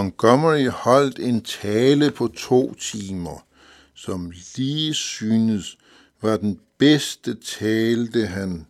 Montgomery 0.00 0.68
holdt 0.68 1.18
en 1.18 1.40
tale 1.40 2.10
på 2.10 2.28
to 2.28 2.74
timer, 2.74 3.46
som 3.94 4.32
lige 4.56 4.94
synes 4.94 5.78
var 6.22 6.36
den 6.36 6.60
bedste 6.78 7.34
tale, 7.34 8.08
det 8.08 8.28
han 8.28 8.66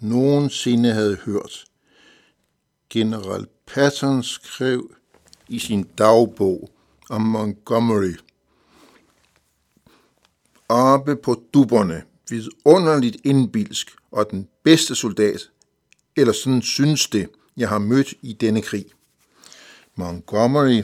nogensinde 0.00 0.92
havde 0.92 1.16
hørt. 1.16 1.64
General 2.90 3.46
Patton 3.66 4.22
skrev 4.22 4.90
i 5.48 5.58
sin 5.58 5.82
dagbog 5.98 6.70
om 7.10 7.20
Montgomery. 7.20 8.14
Oppe 10.68 11.16
på 11.16 11.42
duberne, 11.54 12.02
vidunderligt 12.30 13.16
indbilsk 13.24 13.96
og 14.10 14.30
den 14.30 14.48
bedste 14.62 14.94
soldat, 14.94 15.50
eller 16.16 16.32
sådan 16.32 16.62
synes 16.62 17.06
det, 17.06 17.28
jeg 17.56 17.68
har 17.68 17.78
mødt 17.78 18.14
i 18.22 18.32
denne 18.32 18.62
krig. 18.62 18.86
Montgomery 19.98 20.82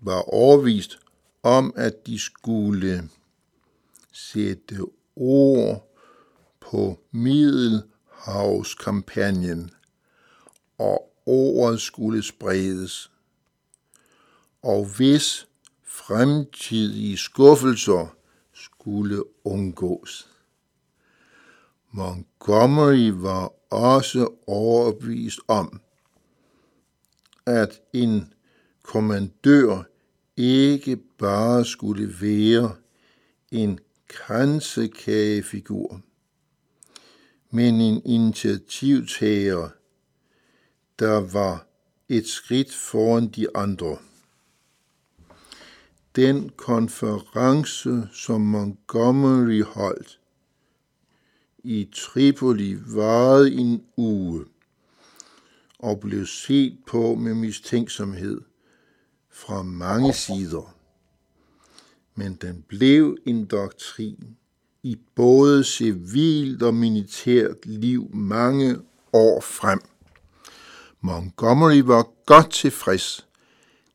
var 0.00 0.34
overvist 0.34 0.98
om, 1.42 1.72
at 1.76 2.06
de 2.06 2.18
skulle 2.18 3.08
sætte 4.12 4.86
ord 5.16 5.96
på 6.60 7.00
Middelhavskampagnen, 7.10 9.70
og 10.78 11.12
ordet 11.26 11.80
skulle 11.80 12.22
spredes. 12.22 13.10
Og 14.62 14.84
hvis 14.96 15.48
fremtidige 15.84 17.16
skuffelser 17.16 18.16
skulle 18.52 19.22
undgås. 19.44 20.28
Montgomery 21.90 23.08
var 23.08 23.52
også 23.70 24.28
overbevist 24.46 25.40
om, 25.48 25.80
at 27.46 27.80
en 27.92 28.32
kommandør 28.92 29.82
ikke 30.36 30.96
bare 30.96 31.64
skulle 31.64 32.14
være 32.20 32.76
en 33.50 33.78
kransekagefigur, 34.08 36.00
men 37.50 37.80
en 37.80 38.02
initiativtager, 38.04 39.68
der 40.98 41.32
var 41.32 41.66
et 42.08 42.26
skridt 42.26 42.74
foran 42.74 43.28
de 43.28 43.56
andre. 43.56 43.96
Den 46.16 46.48
konference, 46.48 48.08
som 48.12 48.40
Montgomery 48.40 49.62
holdt 49.62 50.20
i 51.64 51.88
Tripoli, 51.94 52.76
varede 52.86 53.52
en 53.52 53.84
uge 53.96 54.44
og 55.78 56.00
blev 56.00 56.26
set 56.26 56.78
på 56.86 57.14
med 57.14 57.34
mistænksomhed 57.34 58.40
fra 59.32 59.62
mange 59.62 60.12
sider. 60.12 60.74
Men 62.14 62.34
den 62.34 62.64
blev 62.68 63.16
en 63.26 63.44
doktrin 63.44 64.36
i 64.82 64.98
både 65.14 65.64
civilt 65.64 66.62
og 66.62 66.74
militært 66.74 67.66
liv 67.66 68.10
mange 68.14 68.76
år 69.12 69.40
frem. 69.40 69.80
Montgomery 71.00 71.78
var 71.78 72.08
godt 72.26 72.50
tilfreds. 72.50 73.26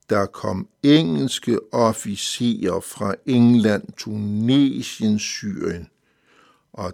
Der 0.09 0.25
kom 0.25 0.67
engelske 0.83 1.73
officerer 1.73 2.79
fra 2.79 3.15
England, 3.25 3.83
Tunesien, 3.97 5.19
Syrien 5.19 5.87
og 6.73 6.93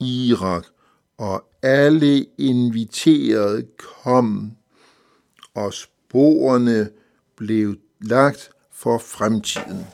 Irak 0.00 0.66
og 1.18 1.44
alle 1.62 2.26
inviterede 2.38 3.66
kom, 3.78 4.52
og 5.54 5.74
sporene 5.74 6.90
blev 7.36 7.76
lagt 8.00 8.50
for 8.70 8.98
fremtiden. 8.98 9.86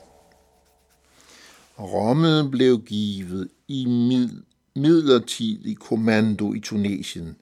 Rommet 1.79 2.51
blev 2.51 2.83
givet 2.83 3.49
i 3.69 3.87
midlertidig 4.75 5.77
kommando 5.77 6.55
i 6.55 6.61
Tunesien 6.61 7.37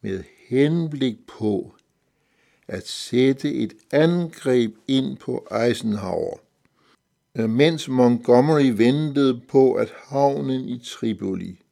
med 0.00 0.24
henblik 0.48 1.26
på 1.26 1.74
at 2.68 2.88
sætte 2.88 3.52
et 3.52 3.74
angreb 3.90 4.74
ind 4.88 5.16
på 5.16 5.48
Eisenhower, 5.64 6.38
øh, 7.34 7.50
mens 7.50 7.88
Montgomery 7.88 8.72
ventede 8.76 9.40
på, 9.48 9.72
at 9.72 9.92
havnen 10.06 10.68
i 10.68 10.78
Tripoli 10.84 11.62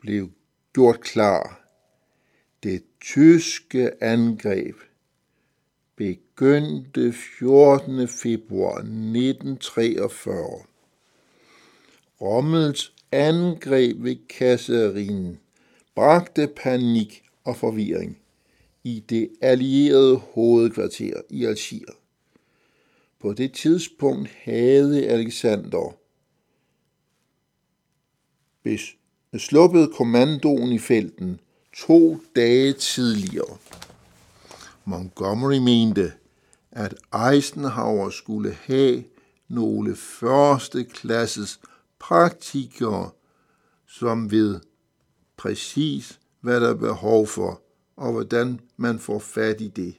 blev 0.00 0.30
gjort 0.74 1.00
klar. 1.00 1.60
Det 2.62 2.82
tyske 3.00 4.04
angreb 4.04 4.76
begyndte 6.40 7.12
14. 7.12 8.08
februar 8.08 8.78
1943. 8.78 10.64
Rommels 12.20 12.92
angreb 13.12 14.04
ved 14.04 14.16
Kasserinen 14.28 15.38
bragte 15.94 16.48
panik 16.56 17.22
og 17.44 17.56
forvirring 17.56 18.18
i 18.84 19.04
det 19.08 19.28
allierede 19.40 20.16
hovedkvarter 20.16 21.20
i 21.30 21.44
Algier. 21.44 21.92
På 23.20 23.32
det 23.32 23.52
tidspunkt 23.52 24.30
havde 24.44 25.08
Alexander 25.08 25.96
sluppet 29.38 29.90
kommandoen 29.96 30.72
i 30.72 30.78
felten 30.78 31.40
to 31.76 32.20
dage 32.36 32.72
tidligere. 32.72 33.58
Montgomery 34.84 35.58
mente, 35.58 36.12
at 36.72 36.94
Eisenhower 37.32 38.10
skulle 38.10 38.52
have 38.52 39.04
nogle 39.48 39.96
første 39.96 40.84
klasses 40.84 41.60
praktikere, 41.98 43.10
som 43.86 44.30
ved 44.30 44.60
præcis, 45.36 46.20
hvad 46.40 46.60
der 46.60 46.70
er 46.70 46.74
behov 46.74 47.26
for, 47.26 47.62
og 47.96 48.12
hvordan 48.12 48.60
man 48.76 48.98
får 48.98 49.18
fat 49.18 49.60
i 49.60 49.68
det. 49.68 49.96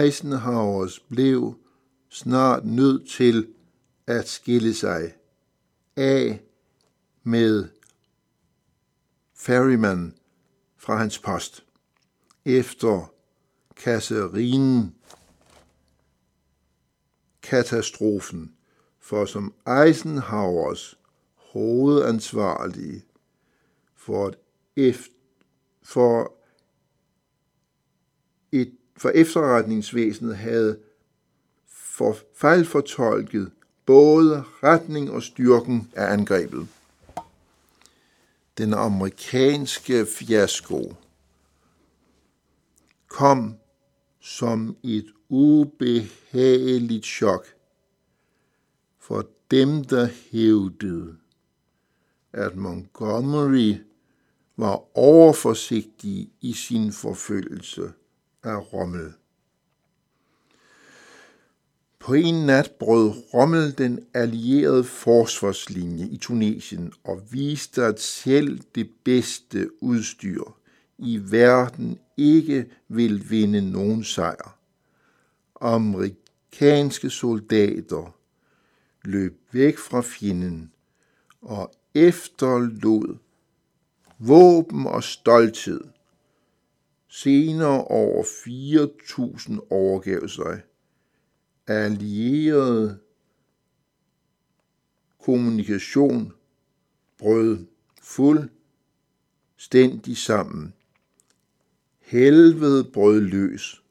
Eisenhowers 0.00 1.00
blev 1.00 1.54
snart 2.10 2.64
nødt 2.64 3.08
til 3.08 3.48
at 4.06 4.28
skille 4.28 4.74
sig 4.74 5.14
af 5.96 6.40
med 7.22 7.68
Ferryman 9.34 10.14
fra 10.76 10.96
hans 10.96 11.18
post 11.18 11.64
efter 12.44 13.12
kasserinen 13.76 14.94
katastrofen, 17.48 18.52
for 19.00 19.24
som 19.24 19.54
Eisenhowers 19.66 20.98
hovedansvarlige 21.34 23.04
for, 23.96 24.34
et 24.76 25.08
for, 25.82 26.32
et, 28.52 28.72
for 28.96 29.08
efterretningsvæsenet 29.08 30.36
havde 30.36 30.78
for 31.66 32.16
fejlfortolket 32.34 33.52
både 33.86 34.44
retning 34.62 35.10
og 35.10 35.22
styrken 35.22 35.92
af 35.96 36.12
angrebet. 36.12 36.68
Den 38.58 38.74
amerikanske 38.74 40.06
fiasko 40.06 40.94
kom 43.08 43.56
som 44.20 44.76
et 44.82 45.12
ubehageligt 45.28 47.04
chok 47.04 47.46
for 48.98 49.26
dem, 49.50 49.84
der 49.84 50.08
hævdede, 50.30 51.16
at 52.32 52.56
Montgomery 52.56 53.74
var 54.56 54.98
overforsigtig 54.98 56.30
i 56.40 56.52
sin 56.52 56.92
forfølgelse 56.92 57.92
af 58.42 58.72
Rommel. 58.72 59.12
På 61.98 62.14
en 62.14 62.46
nat 62.46 62.70
brød 62.78 63.12
Rommel 63.34 63.78
den 63.78 64.06
allierede 64.14 64.84
forsvarslinje 64.84 66.06
i 66.06 66.16
Tunesien 66.16 66.92
og 67.04 67.22
viste, 67.30 67.84
at 67.84 68.00
selv 68.00 68.60
det 68.74 68.90
bedste 69.04 69.82
udstyr 69.82 70.42
i 70.98 71.20
verden 71.30 71.98
ikke 72.16 72.66
vil 72.88 73.30
vinde 73.30 73.70
nogen 73.70 74.04
sejr. 74.04 74.57
Amerikanske 75.60 77.10
soldater 77.10 78.16
løb 79.04 79.40
væk 79.52 79.78
fra 79.78 80.00
fjenden 80.00 80.72
og 81.40 81.74
efterlod 81.94 83.16
våben 84.18 84.86
og 84.86 85.04
stolthed. 85.04 85.80
Senere 87.08 87.84
over 87.84 88.22
4.000 88.22 89.66
overgav 89.70 90.28
sig. 90.28 90.62
Allierede 91.66 92.98
kommunikation 95.18 96.32
brød 97.18 97.66
fuldstændig 98.02 100.16
sammen. 100.16 100.74
Helvede 101.98 102.84
brød 102.84 103.20
løs, 103.20 103.82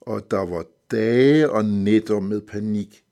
og 0.00 0.30
der 0.30 0.46
var 0.46 0.66
dage 0.90 1.50
og 1.50 1.64
nætter 1.64 2.20
med 2.20 2.40
panik, 2.40 3.04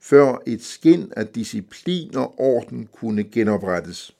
før 0.00 0.38
et 0.46 0.64
skin 0.64 1.12
af 1.16 1.26
disciplin 1.26 2.16
og 2.16 2.40
orden 2.40 2.86
kunne 2.86 3.24
genoprettes. 3.24 4.16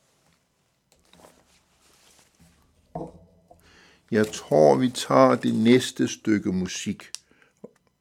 Jeg 4.11 4.27
tror, 4.27 4.77
vi 4.77 4.89
tager 4.89 5.35
det 5.35 5.55
næste 5.55 6.09
stykke 6.09 6.53
musik, 6.53 7.11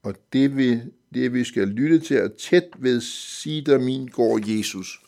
og 0.04 0.16
det 0.34 0.58
vi, 0.58 0.80
det 1.14 1.34
vi 1.34 1.44
skal 1.44 1.68
lytte 1.68 2.00
til 2.00 2.18
er 2.18 2.28
tæt 2.28 2.70
ved 2.78 3.02
Sider 3.02 3.80
min 3.80 4.08
går 4.08 4.58
Jesus. 4.58 5.02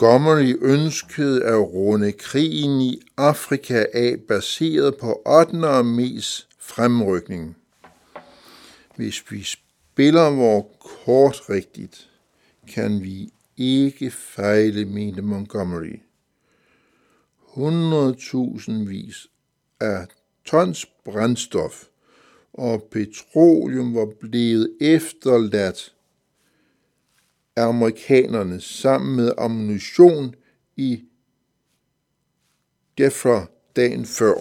Montgomery 0.00 0.54
ønskede 0.60 1.44
at 1.44 1.58
runde 1.58 2.12
krigen 2.12 2.80
i 2.80 3.02
Afrika 3.16 3.84
af 3.94 4.20
baseret 4.28 4.96
på 4.96 5.22
8. 5.26 5.52
armés 5.52 6.46
fremrykning. 6.58 7.56
Hvis 8.96 9.24
vi 9.30 9.42
spiller 9.42 10.30
vores 10.30 10.66
kort 10.80 11.50
rigtigt, 11.50 12.10
kan 12.74 13.02
vi 13.02 13.32
ikke 13.56 14.10
fejle, 14.10 14.84
mente 14.84 15.22
Montgomery. 15.22 16.00
100.000 17.56 18.72
vis 18.72 19.26
af 19.80 20.06
tons 20.44 20.86
brændstof 21.04 21.84
og 22.52 22.82
petroleum 22.90 23.94
var 23.94 24.08
blevet 24.20 24.76
efterladt 24.80 25.95
amerikanerne 27.56 28.60
sammen 28.60 29.16
med 29.16 29.32
ammunition 29.38 30.34
i 30.76 31.04
Defra 32.98 33.46
dagen 33.76 34.06
før. 34.06 34.34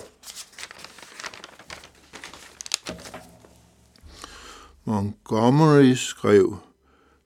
Montgomery 4.85 5.93
skrev 5.93 6.57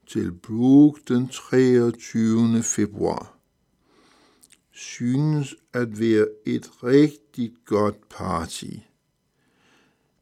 til 0.07 0.31
Brooke 0.31 1.01
den 1.07 1.29
23. 1.29 2.63
februar. 2.63 3.37
Synes 4.71 5.55
at 5.73 5.99
være 5.99 6.27
et 6.45 6.83
rigtig 6.83 7.53
godt 7.65 8.09
party, 8.09 8.73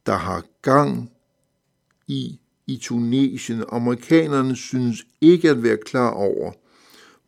der 0.05 0.15
har 0.15 0.43
gang 0.61 1.11
i 2.07 2.39
i 2.67 2.77
Tunesien. 2.77 3.63
Amerikanerne 3.69 4.55
synes 4.55 5.05
ikke 5.21 5.49
at 5.49 5.63
være 5.63 5.77
klar 5.77 6.11
over, 6.11 6.51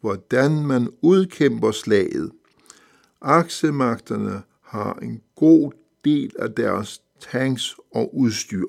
hvordan 0.01 0.65
man 0.65 0.89
udkæmper 1.01 1.71
slaget. 1.71 2.31
Aksemagterne 3.21 4.41
har 4.61 4.93
en 4.93 5.21
god 5.35 5.71
del 6.05 6.31
af 6.39 6.51
deres 6.51 7.01
tanks 7.19 7.75
og 7.91 8.17
udstyr. 8.17 8.65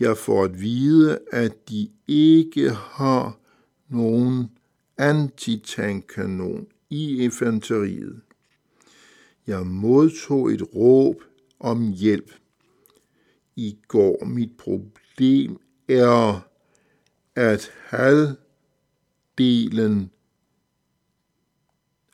Jeg 0.00 0.16
får 0.16 0.44
at 0.44 0.60
vide, 0.60 1.18
at 1.32 1.68
de 1.68 1.88
ikke 2.08 2.70
har 2.70 3.38
nogen 3.88 4.50
antitankkanon 4.98 6.66
i 6.90 7.22
infanteriet. 7.22 8.20
Jeg 9.46 9.66
modtog 9.66 10.52
et 10.52 10.62
råb 10.74 11.22
om 11.60 11.92
hjælp 11.92 12.32
i 13.56 13.78
går. 13.88 14.24
Mit 14.24 14.50
problem 14.58 14.99
det 15.18 15.56
er, 15.88 16.46
at 17.36 17.72
halvdelen 17.84 18.40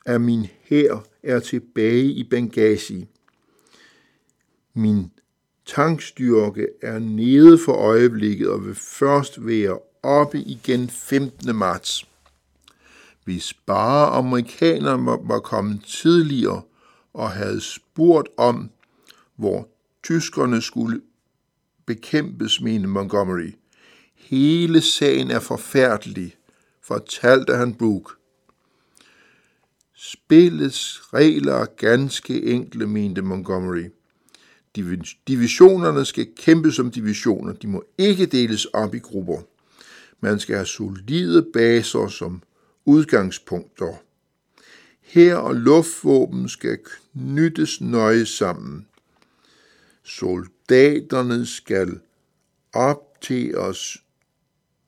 af 0.05 0.19
min 0.19 0.47
hær 0.63 1.05
er 1.23 1.39
tilbage 1.39 2.11
i 2.11 2.23
Benghazi. 2.23 3.07
Min 4.73 5.11
tankstyrke 5.65 6.67
er 6.81 6.99
nede 6.99 7.59
for 7.65 7.73
øjeblikket 7.73 8.49
og 8.49 8.65
vil 8.65 8.75
først 8.75 9.45
være 9.45 9.79
oppe 10.03 10.39
igen 10.39 10.89
15. 10.89 11.55
marts. 11.55 12.07
Hvis 13.23 13.53
bare 13.53 14.07
amerikanerne 14.07 15.05
var 15.05 15.39
kommet 15.39 15.83
tidligere 15.83 16.61
og 17.13 17.31
havde 17.31 17.61
spurgt 17.61 18.27
om, 18.37 18.69
hvor 19.35 19.67
tyskerne 20.03 20.61
skulle 20.61 21.01
bekæmpes, 21.87 22.61
mente 22.61 22.87
Montgomery. 22.87 23.53
Hele 24.15 24.81
sagen 24.81 25.31
er 25.31 25.39
forfærdelig, 25.39 26.35
fortalte 26.81 27.55
han 27.55 27.73
Brooke. 27.73 28.13
Spillets 29.95 31.13
regler 31.13 31.53
er 31.53 31.65
ganske 31.65 32.43
enkle, 32.43 32.87
mente 32.87 33.21
Montgomery. 33.21 33.89
Divisionerne 35.27 36.05
skal 36.05 36.27
kæmpe 36.35 36.71
som 36.71 36.91
divisioner. 36.91 37.53
De 37.53 37.67
må 37.67 37.83
ikke 37.97 38.25
deles 38.25 38.65
op 38.65 38.95
i 38.95 38.99
grupper. 38.99 39.41
Man 40.21 40.39
skal 40.39 40.55
have 40.55 40.65
solide 40.65 41.45
baser 41.53 42.07
som 42.07 42.43
udgangspunkter. 42.85 43.93
Her 45.01 45.35
og 45.35 45.55
luftvåben 45.55 46.49
skal 46.49 46.77
knyttes 47.13 47.81
nøje 47.81 48.25
sammen. 48.25 48.87
Soldaterne 50.69 51.45
skal 51.45 51.99
op 52.73 53.21
til 53.21 53.57
os, 53.57 54.03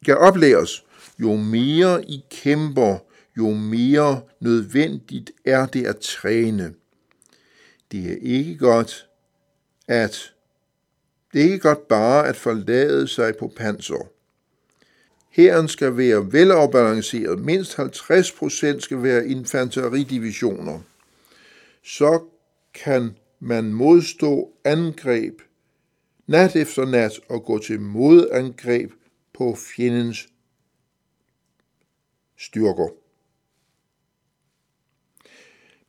skal 0.02 0.18
oplæres. 0.18 0.86
Jo 1.20 1.36
mere 1.36 2.06
I 2.06 2.26
kæmper, 2.30 2.98
jo 3.38 3.50
mere 3.50 4.22
nødvendigt 4.40 5.32
er 5.46 5.66
det 5.66 5.86
at 5.86 5.98
træne. 5.98 6.74
Det 7.92 8.12
er 8.12 8.18
ikke 8.22 8.58
godt 8.58 9.08
at 9.88 10.34
det 11.34 11.40
er 11.40 11.44
ikke 11.44 11.60
godt 11.60 11.88
bare 11.88 12.28
at 12.28 12.36
forlade 12.36 13.08
sig 13.08 13.34
på 13.40 13.54
panser. 13.56 14.08
Hæren 15.30 15.68
skal 15.68 15.98
være 15.98 16.34
velafbalanceret. 16.34 17.40
Mindst 17.40 17.80
50% 17.80 18.80
skal 18.80 19.04
være 19.04 19.28
infanteridivisioner. 19.28 20.80
Så 21.84 22.24
kan 22.74 23.16
man 23.40 23.74
modstå 23.74 24.52
angreb 24.64 25.42
nat 26.30 26.56
efter 26.56 26.86
nat 26.86 27.20
og 27.30 27.44
gå 27.44 27.60
til 27.60 27.82
modangreb 27.82 28.92
på 29.34 29.56
fjendens 29.56 30.30
styrker. 32.38 32.90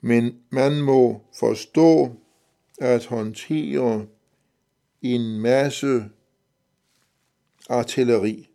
Men 0.01 0.38
man 0.51 0.80
må 0.80 1.24
forstå 1.38 2.16
at 2.78 3.07
håndtere 3.07 4.07
en 5.03 5.41
masse 5.41 6.05
artilleri. 7.68 8.51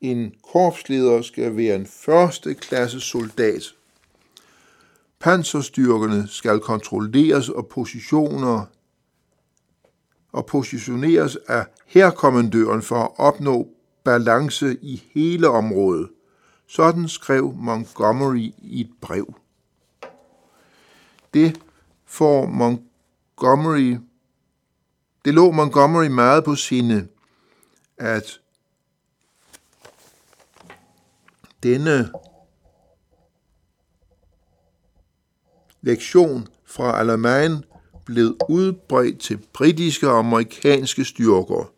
En 0.00 0.34
korpsleder 0.52 1.22
skal 1.22 1.56
være 1.56 1.74
en 1.74 1.86
første 1.86 2.54
klasse 2.54 3.00
soldat. 3.00 3.62
Panserstyrkerne 5.18 6.28
skal 6.28 6.60
kontrolleres 6.60 7.48
og 7.48 7.68
positioner 7.68 8.66
og 10.34 10.46
positioneres 10.46 11.36
af 11.48 11.66
herkommandøren 11.86 12.82
for 12.82 13.02
at 13.04 13.10
opnå 13.16 13.68
balance 14.04 14.76
i 14.82 15.02
hele 15.14 15.48
området. 15.48 16.08
Sådan 16.66 17.08
skrev 17.08 17.54
Montgomery 17.56 18.52
i 18.58 18.80
et 18.80 18.90
brev. 19.00 19.34
Det 21.34 21.60
får 22.06 22.46
Montgomery 22.46 23.96
det 25.24 25.34
lå 25.34 25.50
Montgomery 25.50 26.06
meget 26.06 26.44
på 26.44 26.54
sinde, 26.54 27.08
at 27.98 28.40
denne 31.62 32.12
lektion 35.80 36.48
fra 36.64 37.00
Alamein 37.00 37.64
blev 38.06 38.36
udbredt 38.48 39.20
til 39.20 39.38
britiske 39.52 40.08
og 40.10 40.18
amerikanske 40.18 41.04
styrker, 41.04 41.72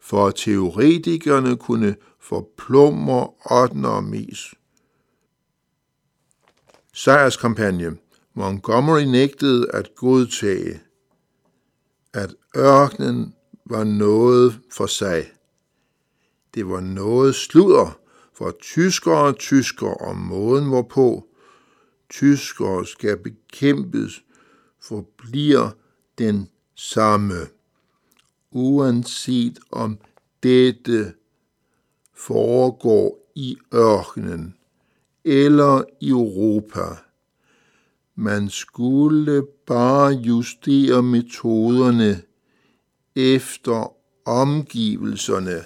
for 0.00 0.26
at 0.26 0.34
teoretikerne 0.34 1.56
kunne 1.56 1.96
forplumre 2.20 3.28
8. 3.50 3.74
armés 3.74 4.52
sejrskampagne. 6.96 7.96
Montgomery 8.34 9.02
nægtede 9.02 9.66
at 9.72 9.94
godtage, 9.94 10.80
at 12.14 12.34
ørkenen 12.56 13.34
var 13.66 13.84
noget 13.84 14.60
for 14.72 14.86
sig. 14.86 15.32
Det 16.54 16.68
var 16.68 16.80
noget 16.80 17.34
sludder 17.34 17.98
for 18.34 18.56
tyskere 18.60 19.18
og 19.18 19.38
tyskere 19.38 19.94
om 19.94 20.16
måden, 20.16 20.68
hvorpå 20.68 21.26
tyskere 22.10 22.86
skal 22.86 23.16
bekæmpes, 23.16 24.22
forbliver 24.88 25.70
den 26.18 26.48
samme, 26.74 27.46
uanset 28.50 29.58
om 29.70 29.98
dette 30.42 31.12
foregår 32.14 33.18
i 33.34 33.56
ørkenen 33.74 34.54
eller 35.24 35.82
i 36.00 36.08
Europa. 36.08 36.96
Man 38.14 38.48
skulle 38.50 39.42
bare 39.66 40.12
justere 40.12 41.02
metoderne 41.02 42.22
efter 43.16 43.92
omgivelserne. 44.24 45.64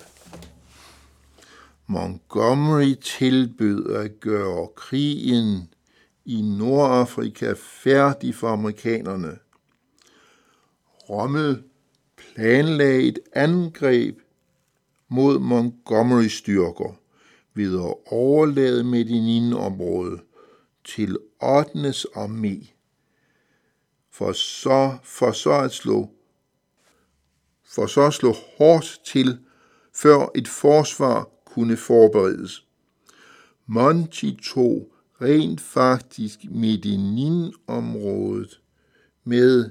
Montgomery 1.86 2.94
tilbød 2.94 3.94
at 3.94 4.20
gøre 4.20 4.68
krigen 4.76 5.68
i 6.30 6.40
Nordafrika 6.40 7.52
færdig 7.56 8.34
for 8.34 8.48
amerikanerne. 8.48 9.38
Rommel 11.10 11.62
planlagde 12.16 13.02
et 13.02 13.18
angreb 13.32 14.20
mod 15.08 15.38
Montgomerys 15.38 16.32
styrker 16.32 16.98
ved 17.54 17.74
at 17.74 18.12
overlade 18.12 18.84
Medellin-området 18.84 20.20
til 20.84 21.18
8. 21.42 21.90
armé, 22.16 22.74
for 24.10 24.32
så, 24.32 24.98
for 25.02 25.32
så 25.32 25.52
at 25.52 25.72
slå 25.72 26.10
for 27.64 27.86
så 27.86 28.06
at 28.06 28.14
slå 28.14 28.34
hårdt 28.58 29.00
til, 29.04 29.38
før 29.94 30.26
et 30.34 30.48
forsvar 30.48 31.28
kunne 31.44 31.76
forberedes. 31.76 32.66
Monty 33.66 34.30
tog 34.42 34.92
rent 35.20 35.60
faktisk 35.60 36.44
Medellin-området 36.50 38.60
med 39.24 39.70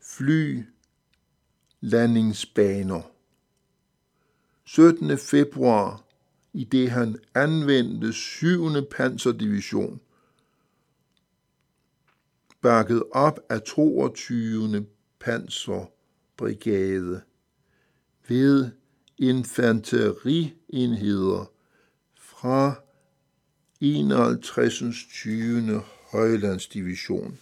fly 0.00 0.62
landingsbaner. 1.80 3.02
17. 4.64 5.18
februar, 5.18 6.04
i 6.52 6.64
det 6.64 6.90
han 6.90 7.18
anvendte 7.34 8.12
7. 8.12 8.86
panserdivision, 8.90 10.00
bakket 12.60 13.02
op 13.12 13.40
af 13.48 13.62
22. 13.62 14.86
panserbrigade 15.20 17.22
ved 18.28 18.70
infanterienheder 19.18 21.50
fra 22.16 22.74
51. 23.84 25.06
20. 25.12 25.82
Højlandsdivision. 26.10 27.38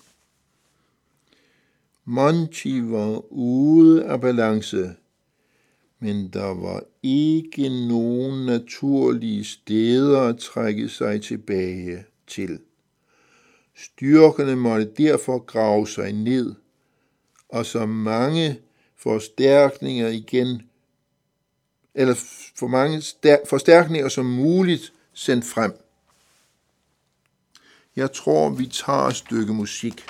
Monty 2.04 2.80
var 2.82 3.32
ude 3.32 4.04
af 4.04 4.20
balance, 4.20 4.94
men 5.98 6.28
der 6.28 6.54
var 6.54 6.84
ikke 7.02 7.88
nogen 7.88 8.46
naturlige 8.46 9.44
steder 9.44 10.20
at 10.20 10.38
trække 10.38 10.88
sig 10.88 11.22
tilbage 11.22 12.04
til. 12.26 12.60
Styrkerne 13.74 14.56
måtte 14.56 14.90
derfor 14.98 15.38
grave 15.38 15.88
sig 15.88 16.12
ned, 16.12 16.54
og 17.48 17.66
så 17.66 17.86
mange 17.86 18.60
forstærkninger 18.96 20.08
igen, 20.08 20.62
eller 21.94 22.14
for 22.56 22.66
mange 22.66 23.02
forstærkninger 23.48 24.08
som 24.08 24.26
muligt 24.26 24.92
sendt 25.14 25.44
frem. 25.44 25.72
Jeg 28.00 28.12
tror, 28.12 28.50
vi 28.50 28.66
tager 28.66 29.08
et 29.08 29.16
stykke 29.16 29.52
musik, 29.54 30.06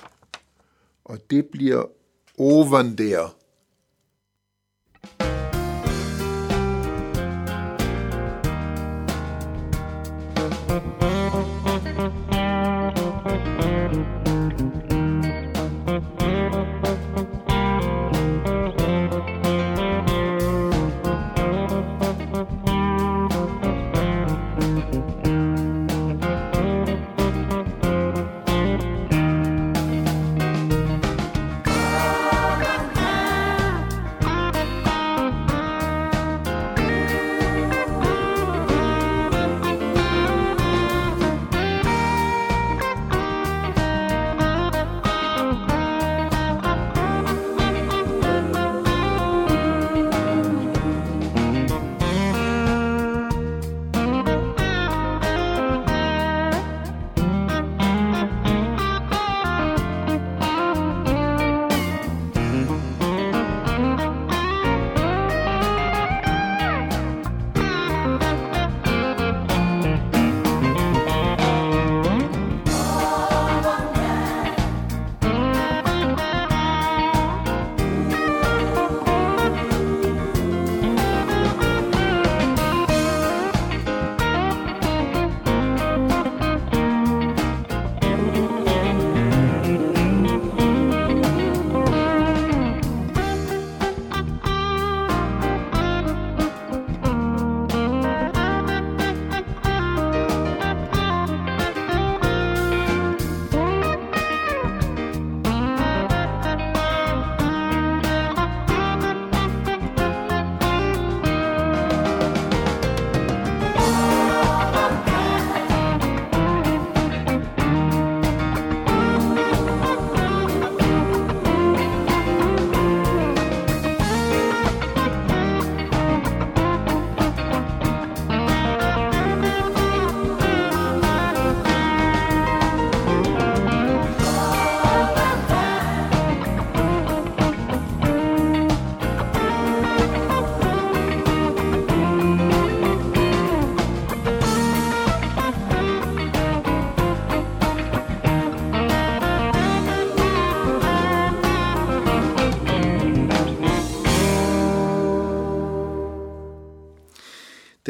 og 1.04 1.18
det 1.30 1.46
bliver 1.52 1.84
Ovander. 2.38 3.36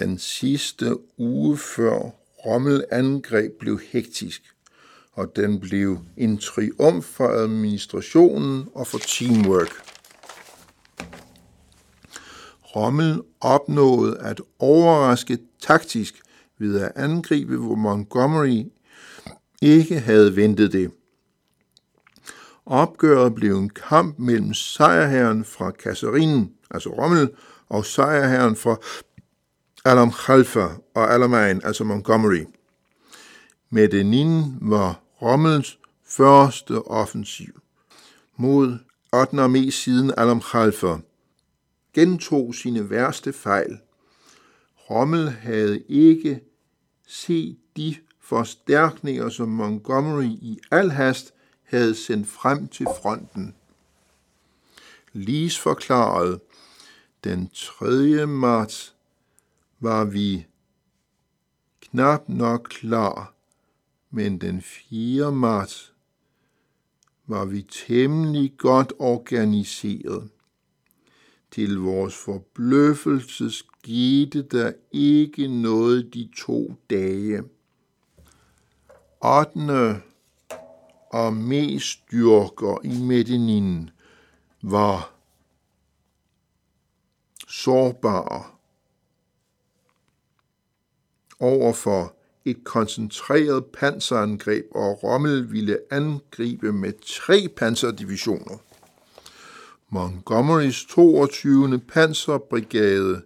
Den 0.00 0.18
sidste 0.18 0.96
uge 1.18 1.58
før 1.58 2.00
Rommel 2.46 2.84
angreb 2.90 3.52
blev 3.58 3.80
hektisk, 3.92 4.42
og 5.12 5.36
den 5.36 5.60
blev 5.60 5.98
en 6.16 6.38
triumf 6.38 7.04
for 7.04 7.28
administrationen 7.28 8.68
og 8.74 8.86
for 8.86 8.98
teamwork. 8.98 9.70
Rommel 12.76 13.22
opnåede 13.40 14.18
at 14.18 14.40
overraske 14.58 15.38
taktisk 15.62 16.22
ved 16.58 16.80
at 16.80 16.92
angribe, 16.96 17.56
hvor 17.56 17.74
Montgomery 17.74 18.64
ikke 19.62 20.00
havde 20.00 20.36
ventet 20.36 20.72
det. 20.72 20.90
Opgøret 22.66 23.34
blev 23.34 23.58
en 23.58 23.70
kamp 23.70 24.18
mellem 24.18 24.54
sejrherren 24.54 25.44
fra 25.44 25.70
Kasserinen, 25.70 26.52
altså 26.70 26.90
Rommel, 26.90 27.30
og 27.68 27.84
sejrherren 27.84 28.56
fra 28.56 28.76
Alam 29.84 30.12
Khalfa 30.12 30.68
og 30.94 31.14
Alamein, 31.14 31.60
altså 31.64 31.84
Montgomery. 31.84 32.44
Medellin 33.70 34.58
var 34.60 35.00
Rommels 35.22 35.78
første 36.04 36.82
offensiv 36.82 37.60
mod 38.36 38.78
8. 39.12 39.44
armé 39.44 39.70
siden 39.70 40.12
Alam 40.16 40.40
Khalfa 40.40 40.96
gentog 41.94 42.54
sine 42.54 42.90
værste 42.90 43.32
fejl. 43.32 43.78
Rommel 44.90 45.30
havde 45.30 45.82
ikke 45.88 46.40
set 47.06 47.58
de 47.76 47.96
forstærkninger, 48.20 49.28
som 49.28 49.48
Montgomery 49.48 50.24
i 50.24 50.58
al 50.70 50.90
hast 50.90 51.34
havde 51.64 51.94
sendt 51.94 52.28
frem 52.28 52.68
til 52.68 52.86
fronten. 53.02 53.54
Lis 55.12 55.58
forklarede, 55.58 56.40
den 57.24 57.50
3. 57.54 58.26
marts 58.26 58.94
var 59.80 60.04
vi 60.04 60.46
knap 61.80 62.28
nok 62.28 62.62
klar, 62.70 63.34
men 64.10 64.40
den 64.40 64.62
4. 64.62 65.32
marts 65.32 65.94
var 67.26 67.44
vi 67.44 67.62
temmelig 67.62 68.54
godt 68.58 68.92
organiseret. 68.98 70.30
Til 71.50 71.76
vores 71.76 72.16
forbløffelse 72.16 73.50
skete 73.50 74.42
der 74.42 74.72
ikke 74.92 75.48
noget 75.48 76.14
de 76.14 76.30
to 76.36 76.74
dage. 76.90 77.42
8. 79.24 80.02
og 81.10 81.32
mest 81.32 81.86
styrker 81.86 82.84
i 82.84 83.02
Medellin 83.02 83.90
var 84.62 85.14
sårbare 87.48 88.59
overfor 91.40 92.16
et 92.44 92.64
koncentreret 92.64 93.64
panserangreb, 93.66 94.64
og 94.70 95.02
Rommel 95.02 95.52
ville 95.52 95.78
angribe 95.90 96.72
med 96.72 96.92
tre 97.02 97.48
panserdivisioner. 97.56 98.58
Montgomerys 99.88 100.84
22. 100.84 101.78
panserbrigade 101.78 103.22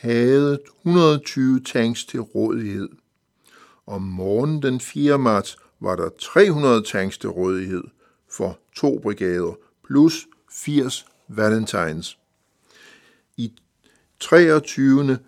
havde 0.00 0.58
120 0.84 1.60
tanks 1.60 2.04
til 2.04 2.20
rådighed. 2.20 2.88
Om 3.86 4.02
morgenen 4.02 4.62
den 4.62 4.80
4. 4.80 5.18
marts 5.18 5.56
var 5.80 5.96
der 5.96 6.08
300 6.20 6.82
tanks 6.82 7.18
til 7.18 7.30
rådighed 7.30 7.84
for 8.30 8.58
to 8.76 8.98
brigader, 8.98 9.54
plus 9.86 10.26
80 10.52 11.06
Valentines. 11.28 12.18
I 13.36 13.52
23 14.20 15.18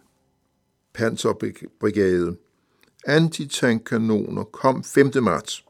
panserbrigade 0.93 2.37
antitankanoner 3.07 4.45
kom 4.45 4.85
5. 4.85 5.11
marts. 5.23 5.65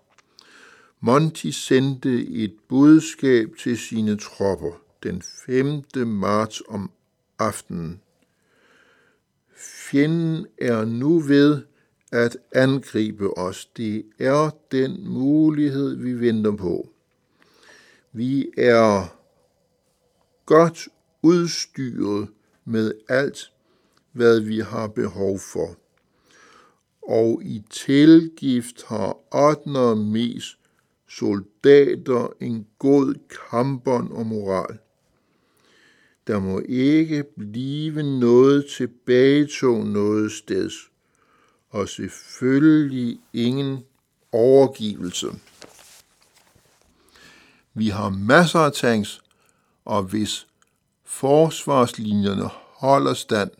Monty 1.00 1.46
sendte 1.46 2.26
et 2.26 2.54
budskab 2.68 3.48
til 3.58 3.78
sine 3.78 4.16
tropper 4.16 4.72
den 5.02 5.22
5. 5.46 5.82
marts 6.06 6.62
om 6.68 6.90
aftenen. 7.38 8.00
Fjenden 9.56 10.46
er 10.58 10.84
nu 10.84 11.18
ved 11.18 11.62
at 12.12 12.36
angribe 12.52 13.38
os. 13.38 13.66
Det 13.66 14.04
er 14.18 14.50
den 14.72 15.08
mulighed, 15.08 15.96
vi 15.96 16.20
venter 16.20 16.56
på. 16.56 16.88
Vi 18.12 18.50
er 18.56 19.16
godt 20.46 20.88
udstyret 21.22 22.28
med 22.64 22.94
alt, 23.08 23.52
hvad 24.12 24.40
vi 24.40 24.60
har 24.60 24.86
behov 24.86 25.38
for. 25.38 25.76
Og 27.02 27.40
i 27.44 27.62
tilgift 27.70 28.84
har 28.86 29.16
8. 29.34 29.96
mest 29.96 30.58
soldater 31.08 32.32
en 32.40 32.66
god 32.78 33.14
kampånd 33.50 34.12
og 34.12 34.26
moral. 34.26 34.78
Der 36.26 36.38
må 36.38 36.62
ikke 36.68 37.24
blive 37.38 38.02
noget 38.20 38.66
tilbagetog 38.76 39.86
noget 39.86 40.32
sted, 40.32 40.70
og 41.70 41.88
selvfølgelig 41.88 43.20
ingen 43.32 43.84
overgivelse. 44.32 45.26
Vi 47.74 47.88
har 47.88 48.08
masser 48.08 48.58
af 48.58 48.72
tanks, 48.72 49.22
og 49.84 50.02
hvis 50.02 50.46
forsvarslinjerne 51.04 52.48
holder 52.76 53.14
stand, 53.14 53.50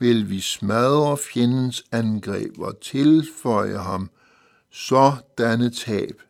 vil 0.00 0.30
vi 0.30 0.40
smadre 0.40 1.16
fjendens 1.16 1.84
angreb 1.92 2.58
og 2.58 2.80
tilføje 2.80 3.78
ham 3.78 4.10
sådanne 4.70 5.70
tab, 5.70 6.22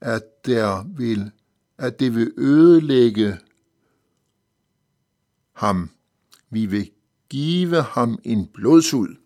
at, 0.00 0.46
der 0.46 0.84
vil, 0.96 1.30
at 1.78 2.00
det 2.00 2.14
vil 2.14 2.32
ødelægge 2.36 3.38
ham. 5.52 5.90
Vi 6.50 6.66
vil 6.66 6.90
give 7.28 7.82
ham 7.82 8.18
en 8.24 8.46
blodsud. 8.46 9.16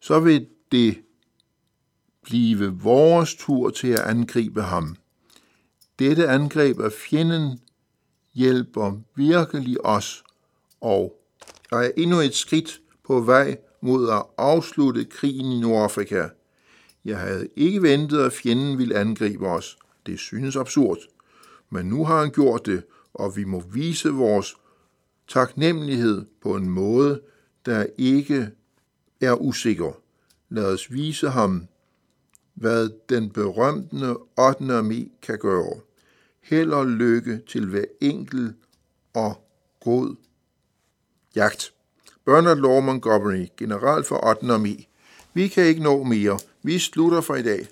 Så 0.00 0.20
vil 0.20 0.48
det 0.72 1.02
blive 2.22 2.66
vores 2.66 3.34
tur 3.34 3.70
til 3.70 3.88
at 3.88 4.00
angribe 4.00 4.62
ham. 4.62 4.96
Dette 5.98 6.28
angreb 6.28 6.80
af 6.80 6.92
fjenden 6.92 7.60
hjælper 8.34 9.00
virkelig 9.14 9.86
os 9.86 10.24
og 10.80 11.23
og 11.74 11.84
er 11.84 11.90
endnu 11.96 12.20
et 12.20 12.34
skridt 12.34 12.80
på 13.04 13.20
vej 13.20 13.56
mod 13.80 14.10
at 14.10 14.22
afslutte 14.38 15.04
krigen 15.04 15.52
i 15.52 15.60
Nordafrika. 15.60 16.28
Jeg 17.04 17.18
havde 17.18 17.48
ikke 17.56 17.82
ventet, 17.82 18.18
at 18.18 18.32
fjenden 18.32 18.78
ville 18.78 18.96
angribe 18.96 19.48
os. 19.48 19.78
Det 20.06 20.18
synes 20.18 20.56
absurd. 20.56 20.98
Men 21.70 21.86
nu 21.86 22.04
har 22.04 22.20
han 22.20 22.30
gjort 22.30 22.66
det, 22.66 22.82
og 23.14 23.36
vi 23.36 23.44
må 23.44 23.60
vise 23.60 24.08
vores 24.08 24.56
taknemmelighed 25.28 26.24
på 26.42 26.56
en 26.56 26.70
måde, 26.70 27.20
der 27.66 27.86
ikke 27.98 28.50
er 29.20 29.34
usikker. 29.34 29.92
Lad 30.48 30.72
os 30.72 30.92
vise 30.92 31.28
ham, 31.28 31.66
hvad 32.54 32.90
den 33.08 33.30
berømte 33.30 34.16
8. 34.38 34.78
armé 34.78 35.08
kan 35.22 35.38
gøre. 35.38 35.80
Held 36.40 36.72
og 36.72 36.86
lykke 36.86 37.40
til 37.48 37.66
hver 37.66 37.84
enkelt 38.00 38.56
og 39.14 39.44
god 39.80 40.16
jagt. 41.34 41.72
Bernard 42.26 42.58
Law 42.58 42.80
Montgomery, 42.80 43.48
general 43.56 44.04
for 44.04 44.24
8. 44.24 44.54
armé. 44.54 44.86
Vi 45.34 45.48
kan 45.48 45.64
ikke 45.64 45.82
nå 45.82 46.02
mere. 46.04 46.38
Vi 46.62 46.78
slutter 46.78 47.20
for 47.20 47.34
i 47.34 47.42
dag. 47.42 47.68